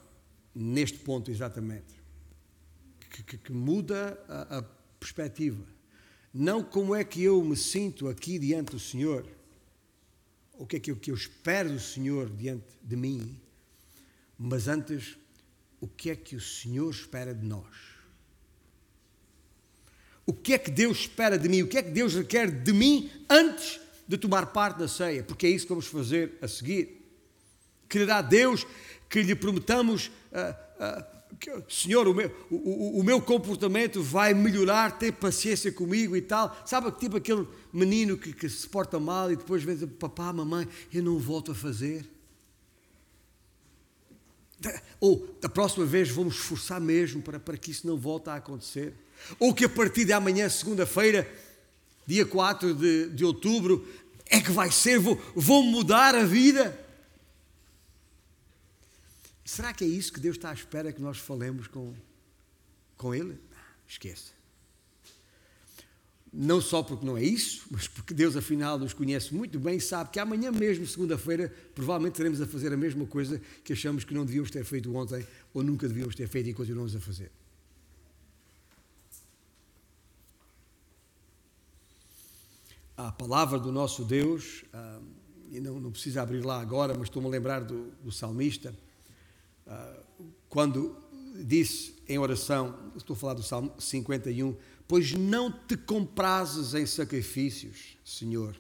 neste 0.55 0.98
ponto 0.98 1.31
exatamente, 1.31 1.94
que, 3.01 3.22
que, 3.22 3.38
que 3.38 3.53
muda 3.53 4.22
a, 4.29 4.59
a 4.59 4.62
perspectiva. 5.01 5.64
Não 6.35 6.62
como 6.62 6.94
é 6.94 7.03
que 7.03 7.22
eu 7.22 7.42
me 7.42 7.57
sinto 7.57 8.09
aqui 8.09 8.38
diante 8.38 8.72
do 8.72 8.79
Senhor, 8.79 9.27
o 10.53 10.66
que 10.66 10.77
é 10.77 10.81
que 10.81 10.90
eu, 10.90 10.96
que 10.96 11.11
eu 11.11 11.14
espero 11.14 11.72
do 11.72 11.81
Senhor 11.81 12.29
diante 12.29 12.66
de 12.83 12.96
mim, 12.96 13.40
mas 14.37 14.68
antes, 14.68 15.16
o 15.81 15.88
que 15.88 16.11
é 16.11 16.16
que 16.16 16.37
o 16.37 16.40
Senhor 16.40 16.90
espera 16.90 17.35
de 17.35 17.46
nós? 17.46 17.98
O 20.29 20.33
que 20.35 20.53
é 20.53 20.59
que 20.59 20.71
Deus 20.71 20.99
espera 20.99 21.38
de 21.38 21.49
mim? 21.49 21.62
O 21.62 21.67
que 21.67 21.79
é 21.79 21.83
que 21.83 21.88
Deus 21.88 22.14
requer 22.14 22.51
de 22.51 22.71
mim 22.71 23.11
antes 23.31 23.81
de 24.07 24.19
tomar 24.19 24.45
parte 24.45 24.79
da 24.79 24.87
ceia? 24.87 25.23
Porque 25.23 25.47
é 25.47 25.49
isso 25.49 25.64
que 25.64 25.71
vamos 25.71 25.87
fazer 25.87 26.37
a 26.43 26.47
seguir. 26.47 27.03
Quererá 27.88 28.21
Deus 28.21 28.67
que 29.09 29.23
lhe 29.23 29.35
prometamos, 29.35 30.09
uh, 30.31 31.33
uh, 31.33 31.37
que, 31.38 31.51
Senhor, 31.71 32.07
o 32.07 32.12
meu, 32.12 32.31
o, 32.51 33.01
o, 33.01 33.03
meu 33.03 33.23
comportamento 33.23 34.03
vai 34.03 34.35
melhorar, 34.35 34.99
ter 34.99 35.12
paciência 35.12 35.73
comigo 35.73 36.14
e 36.14 36.21
tal. 36.21 36.55
Sabe, 36.67 36.93
tipo 36.93 37.17
aquele 37.17 37.49
menino 37.73 38.19
que, 38.19 38.35
que 38.35 38.51
se 38.51 38.69
porta 38.69 39.01
mal 39.01 39.33
e 39.33 39.37
depois 39.37 39.62
vê, 39.62 39.87
papá, 39.87 40.31
mamãe, 40.31 40.69
eu 40.93 41.03
não 41.03 41.19
volto 41.19 41.53
a 41.53 41.55
fazer. 41.55 42.07
Ou 45.01 45.27
da 45.41 45.49
próxima 45.49 45.87
vez 45.87 46.11
vamos 46.11 46.35
esforçar 46.35 46.83
mesmo 46.83 47.23
para, 47.23 47.41
para 47.41 47.57
que 47.57 47.71
isso 47.71 47.87
não 47.87 47.97
volte 47.97 48.29
a 48.29 48.35
acontecer. 48.35 48.93
Ou 49.38 49.54
que 49.54 49.64
a 49.64 49.68
partir 49.68 50.04
de 50.04 50.12
amanhã, 50.12 50.48
segunda-feira, 50.48 51.28
dia 52.07 52.24
4 52.24 52.74
de, 52.74 53.11
de 53.11 53.24
outubro, 53.24 53.87
é 54.26 54.40
que 54.40 54.50
vai 54.50 54.70
ser, 54.70 54.98
vou, 54.98 55.20
vou 55.35 55.62
mudar 55.62 56.14
a 56.14 56.24
vida. 56.24 56.78
Será 59.44 59.72
que 59.72 59.85
é 59.85 59.87
isso 59.87 60.12
que 60.12 60.20
Deus 60.20 60.37
está 60.37 60.50
à 60.50 60.54
espera 60.54 60.92
que 60.92 61.00
nós 61.00 61.18
falemos 61.18 61.66
com, 61.66 61.94
com 62.96 63.14
Ele? 63.14 63.38
Esqueça. 63.87 64.38
Não 66.31 66.61
só 66.61 66.83
porque 66.83 67.07
não 67.07 67.16
é 67.16 67.22
isso, 67.22 67.66
mas 67.70 67.88
porque 67.88 68.12
Deus 68.12 68.37
afinal 68.37 68.78
nos 68.78 68.92
conhece 68.92 69.35
muito 69.35 69.59
bem 69.59 69.78
e 69.78 69.81
sabe 69.81 70.11
que 70.11 70.20
amanhã 70.20 70.52
mesmo, 70.52 70.87
segunda-feira, 70.87 71.52
provavelmente 71.74 72.14
teremos 72.14 72.40
a 72.42 72.46
fazer 72.46 72.72
a 72.72 72.76
mesma 72.76 73.07
coisa 73.07 73.40
que 73.64 73.72
achamos 73.72 74.04
que 74.04 74.12
não 74.12 74.26
devíamos 74.26 74.50
ter 74.50 74.64
feito 74.64 74.94
ontem 74.94 75.26
ou 75.54 75.62
nunca 75.62 75.88
devíamos 75.88 76.14
ter 76.14 76.28
feito 76.28 76.50
e 76.50 76.54
continuamos 76.54 76.94
a 76.94 77.00
fazer. 77.00 77.31
A 82.99 83.11
palavra 83.11 83.59
do 83.59 83.73
nosso 83.73 84.05
Deus, 84.05 84.63
ah, 84.75 85.01
e 85.51 85.59
não, 85.59 85.81
não 85.81 85.91
precisa 85.91 86.21
abrir 86.21 86.45
lá 86.45 86.61
agora, 86.61 86.93
mas 86.93 87.05
estou-me 87.05 87.29
a 87.29 87.31
lembrar 87.31 87.61
do, 87.61 87.91
do 88.03 88.13
salmista 88.13 88.75
quando 90.49 90.97
disse 91.45 91.95
em 92.09 92.19
oração, 92.19 92.93
estou 92.97 93.15
a 93.15 93.19
falar 93.19 93.35
do 93.35 93.43
Salmo 93.43 93.73
51, 93.79 94.57
pois 94.87 95.13
não 95.13 95.53
te 95.53 95.77
comprases 95.77 96.75
em 96.75 96.87
sacrifícios, 96.87 97.99
Senhor. 98.05 98.57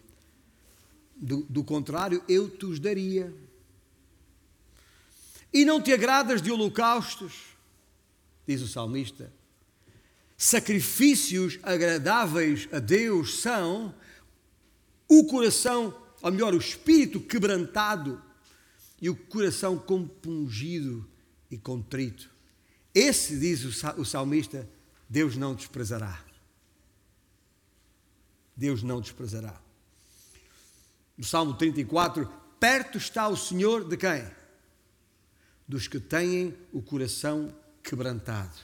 Do, 1.16 1.42
do 1.44 1.64
contrário, 1.64 2.22
eu 2.28 2.48
te 2.48 2.66
os 2.66 2.78
daria. 2.78 3.34
E 5.52 5.64
não 5.64 5.80
te 5.80 5.92
agradas 5.92 6.42
de 6.42 6.52
holocaustos, 6.52 7.56
diz 8.46 8.60
o 8.60 8.68
salmista. 8.68 9.32
Sacrifícios 10.36 11.58
agradáveis 11.62 12.68
a 12.70 12.78
Deus 12.78 13.40
são 13.40 13.92
o 15.08 15.24
coração, 15.24 15.96
ou 16.20 16.30
melhor, 16.30 16.54
o 16.54 16.58
espírito 16.58 17.18
quebrantado 17.20 18.22
e 19.00 19.08
o 19.08 19.16
coração 19.16 19.78
compungido 19.78 21.08
e 21.50 21.56
contrito. 21.56 22.30
Esse, 22.94 23.38
diz 23.38 23.64
o 23.64 24.04
salmista, 24.04 24.68
Deus 25.08 25.36
não 25.36 25.54
desprezará. 25.54 26.22
Deus 28.56 28.82
não 28.82 29.00
desprezará. 29.00 29.58
No 31.16 31.24
Salmo 31.24 31.54
34, 31.54 32.28
perto 32.60 32.98
está 32.98 33.28
o 33.28 33.36
Senhor 33.36 33.84
de 33.88 33.96
quem? 33.96 34.28
Dos 35.66 35.86
que 35.86 36.00
têm 36.00 36.56
o 36.72 36.82
coração 36.82 37.54
quebrantado 37.82 38.58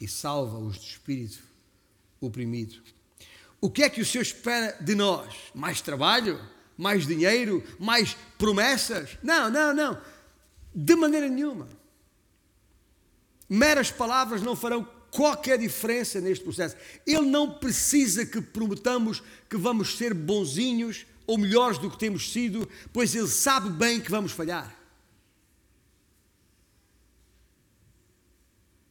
e 0.00 0.08
salva 0.08 0.58
os 0.58 0.80
de 0.80 0.86
espírito 0.86 1.42
oprimido. 2.20 2.82
O 3.62 3.70
que 3.70 3.82
é 3.82 3.88
que 3.88 4.02
o 4.02 4.04
Senhor 4.04 4.22
espera 4.22 4.76
de 4.78 4.94
nós? 4.94 5.34
Mais 5.54 5.80
trabalho? 5.80 6.38
mais 6.76 7.06
dinheiro, 7.06 7.62
mais 7.78 8.16
promessas. 8.36 9.16
Não, 9.22 9.48
não, 9.48 9.74
não. 9.74 10.00
De 10.74 10.96
maneira 10.96 11.28
nenhuma. 11.28 11.68
Meras 13.48 13.90
palavras 13.90 14.42
não 14.42 14.56
farão 14.56 14.84
qualquer 15.10 15.58
diferença 15.58 16.20
neste 16.20 16.42
processo. 16.42 16.76
Ele 17.06 17.22
não 17.22 17.52
precisa 17.52 18.24
que 18.24 18.40
prometamos 18.40 19.22
que 19.48 19.56
vamos 19.56 19.96
ser 19.96 20.14
bonzinhos 20.14 21.06
ou 21.26 21.38
melhores 21.38 21.78
do 21.78 21.90
que 21.90 21.98
temos 21.98 22.32
sido, 22.32 22.68
pois 22.92 23.14
ele 23.14 23.28
sabe 23.28 23.70
bem 23.70 24.00
que 24.00 24.10
vamos 24.10 24.32
falhar. 24.32 24.76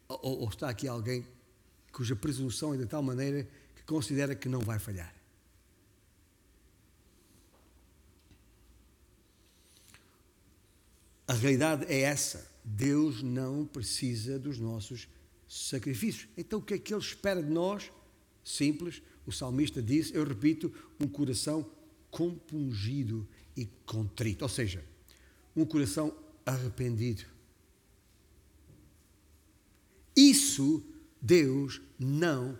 Ou, 0.08 0.42
ou 0.42 0.50
está 0.50 0.70
aqui 0.70 0.88
alguém 0.88 1.28
cuja 1.92 2.16
presunção 2.16 2.74
é 2.74 2.78
de 2.78 2.86
tal 2.86 3.04
maneira 3.04 3.46
considera 3.92 4.34
que 4.34 4.48
não 4.48 4.62
vai 4.62 4.80
falhar? 4.80 5.14
A 11.28 11.34
realidade 11.34 11.86
é 11.92 12.00
essa. 12.00 12.50
Deus 12.64 13.22
não 13.22 13.66
precisa 13.66 14.40
dos 14.40 14.58
nossos 14.58 15.10
sacrifícios. 15.46 16.30
Então 16.38 16.60
o 16.60 16.62
que 16.62 16.76
é 16.76 16.78
que 16.78 16.94
Ele 16.94 17.02
espera 17.02 17.44
de 17.44 17.50
nós? 17.50 17.92
Simples, 18.46 19.02
o 19.26 19.32
salmista 19.32 19.82
diz, 19.82 20.10
eu 20.14 20.24
repito, 20.24 20.74
um 20.98 21.08
coração 21.08 21.70
compungido 22.10 23.28
e 23.58 23.66
contrito. 23.86 24.46
Ou 24.46 24.50
seja, 24.50 24.86
um 25.54 25.66
coração 25.66 26.16
arrependido. 26.46 27.26
Isso 30.16 30.82
Deus 31.22 31.82
não 32.00 32.58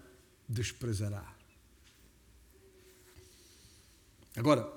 desprezará. 0.52 1.26
Agora, 4.36 4.72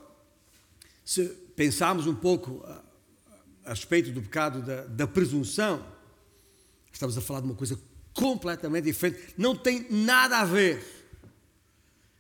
se 1.05 1.29
pensarmos 1.57 2.07
um 2.07 2.15
pouco 2.15 2.65
a 3.65 3.71
respeito 3.71 4.11
do 4.11 4.23
pecado 4.23 4.63
da, 4.63 4.85
da 4.85 5.07
presunção, 5.07 5.85
estamos 6.93 7.17
a 7.17 7.21
falar 7.21 7.41
de 7.41 7.47
uma 7.47 7.55
coisa 7.55 7.81
completamente 8.13 8.85
diferente, 8.85 9.35
não 9.37 9.57
tem 9.57 9.91
nada 9.91 10.39
a 10.39 10.45
ver. 10.45 10.85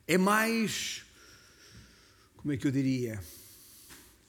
É 0.07 0.19
mais. 0.19 1.05
Como 2.37 2.53
é 2.53 2.57
que 2.57 2.67
eu 2.67 2.73
diria? 2.73 3.23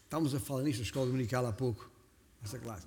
Estávamos 0.04 0.34
a 0.34 0.40
falar 0.40 0.64
nisto 0.64 0.80
na 0.80 0.86
escola 0.86 1.08
dominical 1.08 1.46
há 1.46 1.52
pouco, 1.52 1.90
nessa 2.42 2.60
classe. 2.60 2.86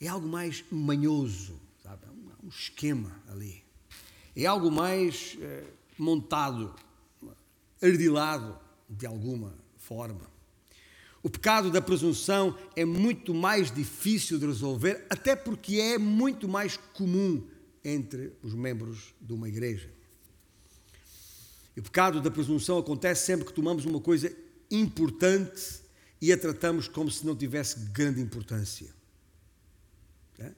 É 0.00 0.08
algo 0.08 0.26
mais 0.26 0.64
manhoso, 0.70 1.60
sabe? 1.82 2.06
um 2.42 2.48
esquema 2.48 3.14
ali. 3.28 3.62
É 4.42 4.46
algo 4.46 4.70
mais 4.70 5.36
eh, 5.40 5.64
montado, 5.98 6.74
ardilado 7.82 8.58
de 8.88 9.06
alguma 9.06 9.54
forma. 9.76 10.30
O 11.22 11.28
pecado 11.28 11.70
da 11.70 11.82
presunção 11.82 12.56
é 12.74 12.82
muito 12.82 13.34
mais 13.34 13.70
difícil 13.70 14.38
de 14.38 14.46
resolver, 14.46 15.04
até 15.10 15.36
porque 15.36 15.76
é 15.76 15.98
muito 15.98 16.48
mais 16.48 16.78
comum 16.94 17.46
entre 17.84 18.32
os 18.42 18.54
membros 18.54 19.14
de 19.20 19.34
uma 19.34 19.46
igreja. 19.46 19.90
O 21.76 21.82
pecado 21.82 22.20
da 22.22 22.30
presunção 22.30 22.78
acontece 22.78 23.26
sempre 23.26 23.44
que 23.44 23.52
tomamos 23.52 23.84
uma 23.84 24.00
coisa 24.00 24.34
importante 24.70 25.82
e 26.20 26.32
a 26.32 26.38
tratamos 26.38 26.88
como 26.88 27.10
se 27.10 27.26
não 27.26 27.36
tivesse 27.36 27.78
grande 27.92 28.20
importância. 28.22 28.88
É, 30.38 30.52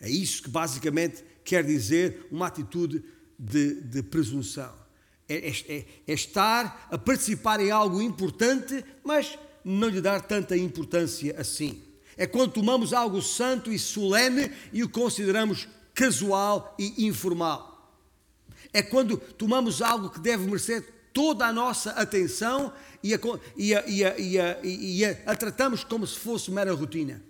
é 0.00 0.10
isso 0.10 0.44
que 0.44 0.50
basicamente 0.50 1.24
quer 1.44 1.64
dizer 1.64 2.26
uma 2.30 2.46
atitude 2.46 3.02
de, 3.38 3.80
de 3.82 4.02
presunção. 4.02 4.72
É, 5.28 5.48
é, 5.48 5.86
é 6.06 6.12
estar 6.12 6.88
a 6.90 6.98
participar 6.98 7.60
em 7.60 7.70
algo 7.70 8.02
importante, 8.02 8.84
mas 9.04 9.38
não 9.64 9.88
lhe 9.88 10.00
dar 10.00 10.20
tanta 10.22 10.56
importância 10.56 11.34
assim. 11.38 11.82
É 12.16 12.26
quando 12.26 12.52
tomamos 12.52 12.92
algo 12.92 13.22
santo 13.22 13.72
e 13.72 13.78
solene 13.78 14.50
e 14.72 14.82
o 14.82 14.88
consideramos 14.88 15.68
casual 15.94 16.74
e 16.78 17.06
informal. 17.06 17.96
É 18.72 18.82
quando 18.82 19.16
tomamos 19.16 19.80
algo 19.80 20.10
que 20.10 20.20
deve 20.20 20.44
merecer 20.44 20.84
toda 21.12 21.46
a 21.46 21.52
nossa 21.52 21.90
atenção 21.92 22.72
e 23.02 23.14
a, 23.14 23.18
e 23.56 23.74
a, 23.74 23.88
e 23.88 24.38
a, 24.38 24.58
e 24.62 25.04
a 25.04 25.36
tratamos 25.36 25.82
como 25.82 26.06
se 26.06 26.18
fosse 26.18 26.50
mera 26.50 26.72
rotina. 26.72 27.29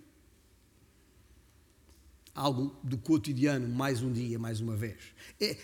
Algo 2.40 2.74
do 2.82 2.96
cotidiano, 2.96 3.68
mais 3.68 4.02
um 4.02 4.10
dia, 4.10 4.38
mais 4.38 4.60
uma 4.60 4.74
vez. 4.74 4.96
É, 5.40 5.56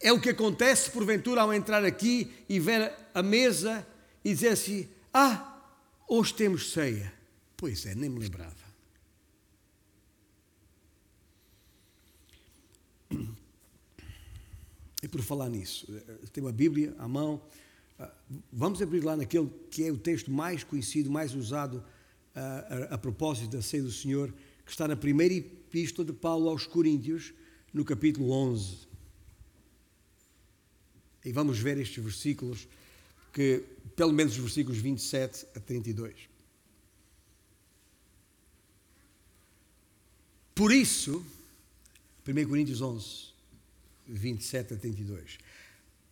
é 0.00 0.12
o 0.12 0.20
que 0.20 0.30
acontece, 0.30 0.90
porventura, 0.90 1.42
ao 1.42 1.52
entrar 1.52 1.84
aqui 1.84 2.32
e 2.48 2.58
ver 2.58 2.90
a 3.12 3.22
mesa 3.22 3.86
e 4.24 4.32
dizer 4.32 4.48
assim: 4.48 4.88
Ah, 5.12 5.52
Hoje 6.14 6.34
temos 6.34 6.72
ceia. 6.72 7.10
Pois 7.56 7.86
é, 7.86 7.94
nem 7.94 8.10
me 8.10 8.18
lembrava. 8.18 8.54
E 15.02 15.08
por 15.08 15.22
falar 15.22 15.48
nisso, 15.48 15.86
tem 16.34 16.44
uma 16.44 16.52
Bíblia 16.52 16.94
à 16.98 17.08
mão. 17.08 17.42
Ah, 17.98 18.12
vamos 18.52 18.82
abrir 18.82 19.02
lá 19.02 19.16
naquele 19.16 19.48
que 19.70 19.84
é 19.84 19.90
o 19.90 19.96
texto 19.96 20.30
mais 20.30 20.62
conhecido, 20.62 21.10
mais 21.10 21.34
usado 21.34 21.82
a, 22.34 22.40
ah, 22.40 22.88
a, 22.90 22.94
a 22.96 22.98
propósito 22.98 23.50
da 23.50 23.62
ceia 23.62 23.82
do 23.82 23.90
Senhor, 23.90 24.30
que 24.66 24.70
está 24.70 24.86
na 24.86 24.94
primeira 24.94 25.42
epístola 25.72 26.04
de 26.04 26.12
Paulo 26.12 26.50
aos 26.50 26.66
Coríntios, 26.66 27.32
no 27.72 27.82
capítulo 27.82 28.30
11. 28.30 28.86
E 31.24 31.32
vamos 31.32 31.58
ver 31.58 31.78
estes 31.78 32.04
versículos, 32.04 32.68
que 33.32 33.64
pelo 33.96 34.12
menos 34.12 34.34
os 34.34 34.40
versículos 34.40 34.78
27 34.78 35.46
a 35.56 35.60
32. 35.60 36.28
Por 40.54 40.70
isso, 40.70 41.24
1 42.28 42.46
Coríntios 42.46 42.82
11, 42.82 43.32
27 44.06 44.74
a 44.74 44.76
32. 44.76 45.38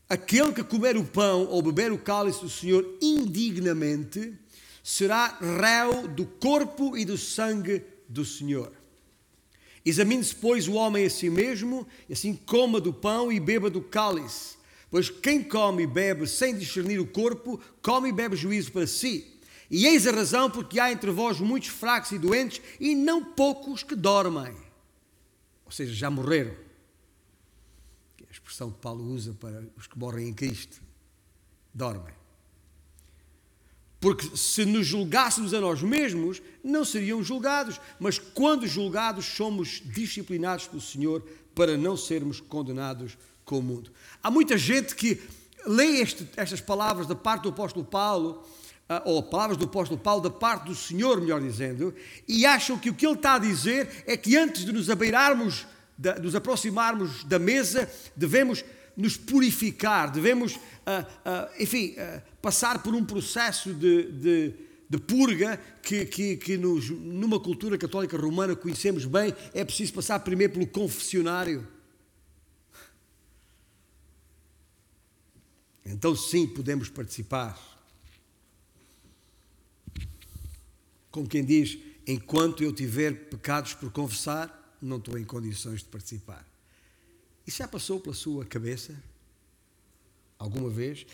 Aquele 0.09 0.55
que 0.55 0.65
comer 0.65 0.97
o 0.97 1.05
pão 1.05 1.45
ou 1.47 1.61
beber 1.61 1.93
o 1.93 1.99
cálice 1.99 2.41
do 2.41 2.49
Senhor 2.49 2.97
indignamente 3.03 4.33
será 4.83 5.39
réu 5.39 6.09
do 6.09 6.25
corpo 6.25 6.97
e 6.97 7.05
do 7.05 7.19
sangue 7.19 7.85
do 8.09 8.25
Senhor. 8.25 8.80
Examine-se, 9.85 10.35
pois, 10.35 10.69
o 10.69 10.75
homem 10.75 11.07
a 11.07 11.11
si 11.11 11.31
mesmo, 11.31 11.87
e 12.09 12.13
assim 12.13 12.35
coma 12.35 12.81
do 12.81 12.93
pão 12.93 13.33
e 13.33 13.41
beba 13.41 13.71
do 13.71 13.81
cálice. 13.81 14.57
Pois 14.91 15.09
quem 15.09 15.43
come 15.43 15.85
e 15.85 15.87
bebe 15.87 16.27
sem 16.27 16.57
discernir 16.57 16.99
o 16.99 17.07
corpo, 17.07 17.61
come 17.81 18.09
e 18.09 18.13
bebe 18.13 18.37
juízo 18.37 18.73
para 18.73 18.87
si. 18.87 19.39
E 19.71 19.87
eis 19.87 20.07
a 20.07 20.11
razão 20.11 20.51
porque 20.51 20.81
há 20.81 20.91
entre 20.91 21.11
vós 21.11 21.41
muitos 21.41 21.69
fracos 21.69 22.11
e 22.13 22.19
doentes, 22.19 22.61
e 22.79 22.95
não 22.95 23.25
poucos 23.25 23.83
que 23.83 23.95
dormem. 23.95 24.55
Ou 25.65 25.71
seja, 25.71 25.95
já 25.95 26.11
morreram 26.11 26.55
a 28.31 28.33
expressão 28.33 28.71
que 28.71 28.79
Paulo 28.79 29.05
usa 29.05 29.35
para 29.35 29.65
os 29.77 29.89
que 29.89 29.99
morrem 29.99 30.29
em 30.29 30.33
Cristo, 30.33 30.81
dormem. 31.75 32.20
Porque 34.01 34.35
se 34.35 34.65
nos 34.65 34.87
julgássemos 34.87 35.53
a 35.53 35.61
nós 35.61 35.83
mesmos, 35.83 36.41
não 36.65 36.85
seriam 36.85 37.23
julgados, 37.23 37.79
mas 37.99 38.19
quando 38.19 38.67
julgados, 38.67 39.27
somos 39.27 39.83
disciplinados 39.85 40.67
pelo 40.67 40.81
Senhor 40.81 41.23
para 41.55 41.77
não 41.77 41.97
sermos 41.97 42.41
condenados 42.41 43.19
com 43.45 43.59
o 43.59 43.63
mundo. 43.63 43.93
Há 44.23 44.31
muita 44.31 44.57
gente 44.57 44.95
que 44.95 45.21
lê 45.67 46.01
este, 46.01 46.27
estas 46.37 46.63
palavras 46.63 47.07
da 47.07 47.15
parte 47.15 47.43
do 47.43 47.51
apóstolo 47.51 47.85
Paulo, 47.85 48.43
ah, 48.89 49.03
ou 49.05 49.23
palavras 49.23 49.59
do 49.59 49.67
apóstolo 49.67 50.01
Paulo 50.01 50.23
da 50.23 50.31
parte 50.31 50.65
do 50.65 50.75
Senhor, 50.75 51.21
melhor 51.21 51.43
dizendo, 51.43 51.95
e 52.27 52.47
acham 52.47 52.79
que 52.79 52.89
o 52.89 52.95
que 52.95 53.07
ele 53.07 53.17
está 53.17 53.35
a 53.35 53.39
dizer 53.39 54.03
é 54.07 54.17
que 54.17 54.35
antes 54.37 54.65
de 54.65 54.73
nos 54.73 54.89
abeirarmos 54.89 55.67
de 56.01 56.19
nos 56.21 56.35
aproximarmos 56.35 57.25
da 57.25 57.39
mesa, 57.39 57.91
devemos 58.17 58.65
nos 59.01 59.17
purificar, 59.17 60.11
devemos, 60.11 60.57
uh, 60.57 60.59
uh, 60.59 61.63
enfim, 61.63 61.95
uh, 61.95 62.23
passar 62.41 62.83
por 62.83 62.95
um 62.95 63.05
processo 63.05 63.73
de, 63.73 64.13
de, 64.13 64.55
de 64.89 64.99
purga 64.99 65.57
que, 65.83 66.05
que, 66.05 66.37
que 66.37 66.57
nos, 66.57 66.91
numa 66.91 67.41
cultura 67.41 67.79
católica 67.79 68.17
romana 68.17 68.55
conhecemos 68.55 69.05
bem, 69.05 69.35
é 69.55 69.65
preciso 69.65 69.93
passar 69.95 70.21
primeiro 70.21 70.53
pelo 70.53 70.67
confessionário. 70.67 71.67
Então, 75.85 76.15
sim, 76.15 76.47
podemos 76.47 76.89
participar. 76.89 77.59
Como 81.11 81.27
quem 81.27 81.45
diz, 81.45 81.79
enquanto 82.07 82.63
eu 82.63 82.73
tiver 82.73 83.29
pecados 83.29 83.75
por 83.75 83.91
confessar, 83.91 84.77
não 84.81 84.99
estou 84.99 85.19
em 85.19 85.25
condições 85.25 85.81
de 85.81 85.87
participar. 85.87 86.50
Isso 87.51 87.59
já 87.59 87.67
passou 87.67 87.99
pela 87.99 88.15
sua 88.15 88.45
cabeça? 88.47 88.95
Alguma 90.39 90.71
vez? 90.71 91.05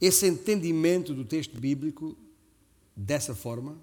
Esse 0.00 0.26
entendimento 0.26 1.12
do 1.12 1.22
texto 1.22 1.60
bíblico 1.60 2.16
dessa 2.96 3.34
forma? 3.34 3.78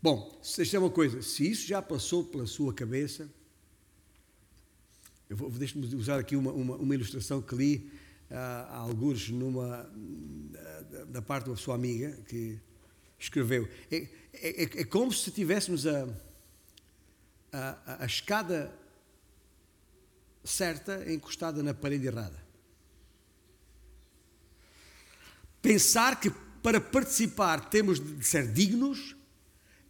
Bom, 0.00 0.40
se 0.42 0.74
é 0.74 0.78
uma 0.78 0.88
coisa, 0.88 1.20
se 1.20 1.46
isso 1.46 1.66
já 1.66 1.82
passou 1.82 2.24
pela 2.24 2.46
sua 2.46 2.72
cabeça, 2.72 3.30
eu 5.28 5.36
vou, 5.36 5.50
deixe-me 5.50 5.94
usar 5.94 6.18
aqui 6.18 6.36
uma, 6.36 6.50
uma, 6.50 6.76
uma, 6.76 6.94
ilustração 6.94 7.42
que 7.42 7.54
li 7.54 7.92
uh, 8.30 8.72
alguns 8.72 9.28
numa, 9.28 9.84
uh, 9.84 11.06
da 11.08 11.20
parte 11.20 11.44
de 11.44 11.50
uma 11.50 11.56
sua 11.58 11.74
amiga 11.74 12.12
que 12.28 12.58
escreveu. 13.18 13.68
É, 13.90 14.08
é, 14.32 14.62
é 14.62 14.84
como 14.84 15.12
se 15.12 15.30
tivéssemos 15.30 15.86
a, 15.86 16.08
a, 17.52 18.04
a 18.04 18.06
escada 18.06 18.82
certa 20.44 21.10
encostada 21.10 21.62
na 21.62 21.72
parede 21.72 22.06
errada. 22.06 22.44
Pensar 25.62 26.20
que 26.20 26.30
para 26.62 26.80
participar 26.80 27.70
temos 27.70 27.98
de 27.98 28.24
ser 28.24 28.52
dignos 28.52 29.16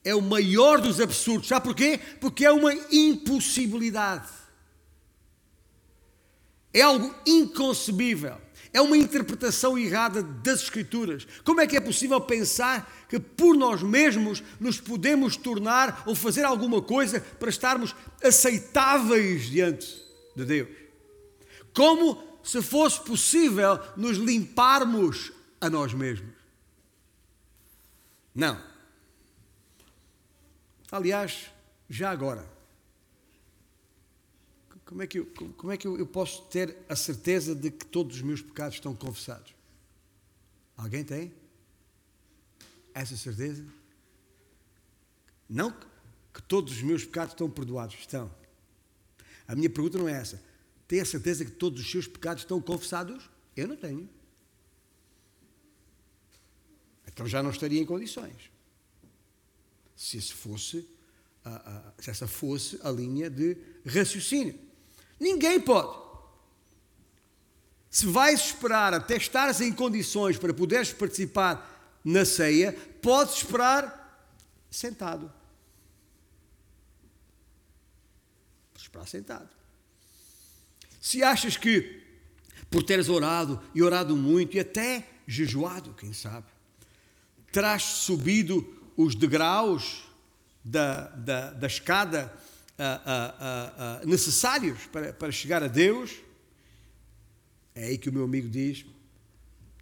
é 0.05 0.15
o 0.15 0.23
maior 0.23 0.81
dos 0.81 1.01
absurdos. 1.01 1.49
Sabe 1.49 1.65
porquê? 1.65 1.99
Porque 2.21 2.45
é 2.45 2.53
uma 2.53 2.73
impossibilidade. 2.93 4.29
É 6.73 6.83
algo 6.83 7.13
inconcebível. 7.27 8.41
É 8.73 8.81
uma 8.81 8.97
interpretação 8.97 9.79
errada 9.79 10.23
das 10.23 10.63
Escrituras. 10.63 11.27
Como 11.45 11.61
é 11.61 11.67
que 11.67 11.77
é 11.77 11.81
possível 11.81 12.21
pensar 12.21 13.07
que 13.09 13.19
por 13.19 13.57
nós 13.57 13.83
mesmos 13.83 14.43
nos 14.61 14.81
podemos 14.81 15.37
tornar 15.37 16.03
ou 16.07 16.15
fazer 16.15 16.45
alguma 16.45 16.83
coisa 16.83 17.21
para 17.21 17.49
estarmos 17.49 17.95
aceitáveis 18.23 19.45
diante 19.45 20.04
de 20.35 20.45
Deus? 20.45 20.69
Como 21.73 22.41
se 22.43 22.63
fosse 22.63 23.01
possível 23.03 23.79
nos 23.97 24.17
limparmos 24.17 25.33
a 25.61 25.69
nós 25.71 25.93
mesmos? 25.93 26.35
Não. 28.35 28.61
Aliás, 30.91 31.51
já 31.89 32.11
agora, 32.11 32.49
como 34.85 35.03
é 35.03 35.07
que 35.07 35.19
eu, 35.19 35.27
como 35.57 35.73
é 35.73 35.77
que 35.77 35.87
eu, 35.87 35.99
eu 35.99 36.07
posso 36.07 36.43
ter 36.45 36.77
a 36.89 36.95
certeza 36.95 37.55
de 37.55 37.71
que 37.71 37.87
todos 37.87 38.17
os 38.17 38.23
meus 38.23 38.43
pecados 38.43 38.77
estão 38.77 38.95
confessados? 38.95 39.55
Alguém 40.77 41.05
tem 41.05 41.33
essa 42.93 43.17
certeza? 43.17 43.65
Não 45.49 45.75
que 46.33 46.43
todos 46.43 46.73
os 46.73 46.83
meus 46.83 47.05
pecados 47.05 47.33
estão 47.33 47.49
perdoados, 47.49 47.97
estão. 47.97 48.31
A 49.47 49.55
minha 49.55 49.71
pergunta 49.71 49.99
não 49.99 50.09
é 50.09 50.13
essa. 50.13 50.43
Tem 50.87 51.01
a 51.01 51.05
certeza 51.05 51.45
que 51.45 51.51
todos 51.51 51.81
os 51.81 51.91
seus 51.91 52.07
pecados 52.07 52.43
estão 52.43 52.61
confessados? 52.61 53.29
Eu 53.57 53.69
não 53.69 53.77
tenho. 53.77 54.09
Então 57.07 57.27
já 57.27 57.43
não 57.43 57.51
estaria 57.51 57.81
em 57.81 57.87
condições. 57.87 58.51
Se, 59.97 60.21
fosse, 60.33 60.87
se 61.99 62.11
essa 62.11 62.27
fosse 62.27 62.79
a 62.83 62.91
linha 62.91 63.31
de 63.31 63.57
raciocínio. 63.87 64.59
Ninguém 65.21 65.61
pode. 65.61 66.03
Se 67.89 68.07
vais 68.07 68.41
esperar 68.41 68.93
até 68.93 69.17
estares 69.17 69.61
em 69.61 69.73
condições 69.73 70.37
para 70.37 70.53
poderes 70.53 70.93
participar 70.93 72.01
na 72.05 72.25
ceia, 72.25 72.73
podes 73.01 73.37
esperar 73.37 74.35
sentado. 74.69 75.33
Esperar 78.85 79.09
sentado. 79.09 79.49
Se 81.01 81.23
achas 81.23 81.57
que 81.57 82.03
por 82.71 82.83
teres 82.83 83.09
orado 83.09 83.63
e 83.75 83.83
orado 83.83 84.15
muito 84.15 84.57
e 84.57 84.61
até 84.61 85.09
jejuado, 85.27 85.95
quem 85.95 86.13
sabe, 86.13 86.47
terás 87.51 87.83
subido 87.83 88.93
os 88.97 89.15
degraus 89.15 90.05
da, 90.63 91.09
da, 91.09 91.51
da 91.53 91.67
escada 91.67 92.33
uh, 92.79 94.03
uh, 94.03 94.07
necessários 94.07 94.87
para, 94.87 95.13
para 95.15 95.33
chegar 95.33 95.63
a 95.63 95.69
Deus, 95.69 96.21
é 97.75 97.87
aí 97.87 97.99
que 97.99 98.11
o 98.11 98.13
meu 98.13 98.25
amigo 98.25 98.49
diz: 98.49 98.85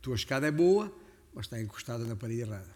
tua 0.01 0.15
escada 0.15 0.47
é 0.47 0.53
boa, 0.53 0.95
mas 1.35 1.47
está 1.47 1.61
encostada 1.61 2.05
na 2.05 2.15
parede 2.15 2.43
errada. 2.43 2.73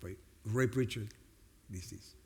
Foi 0.00 0.18
Ray 0.54 0.68
Pritchard 0.68 1.08
disse 1.68 1.96
isso. 1.96 2.21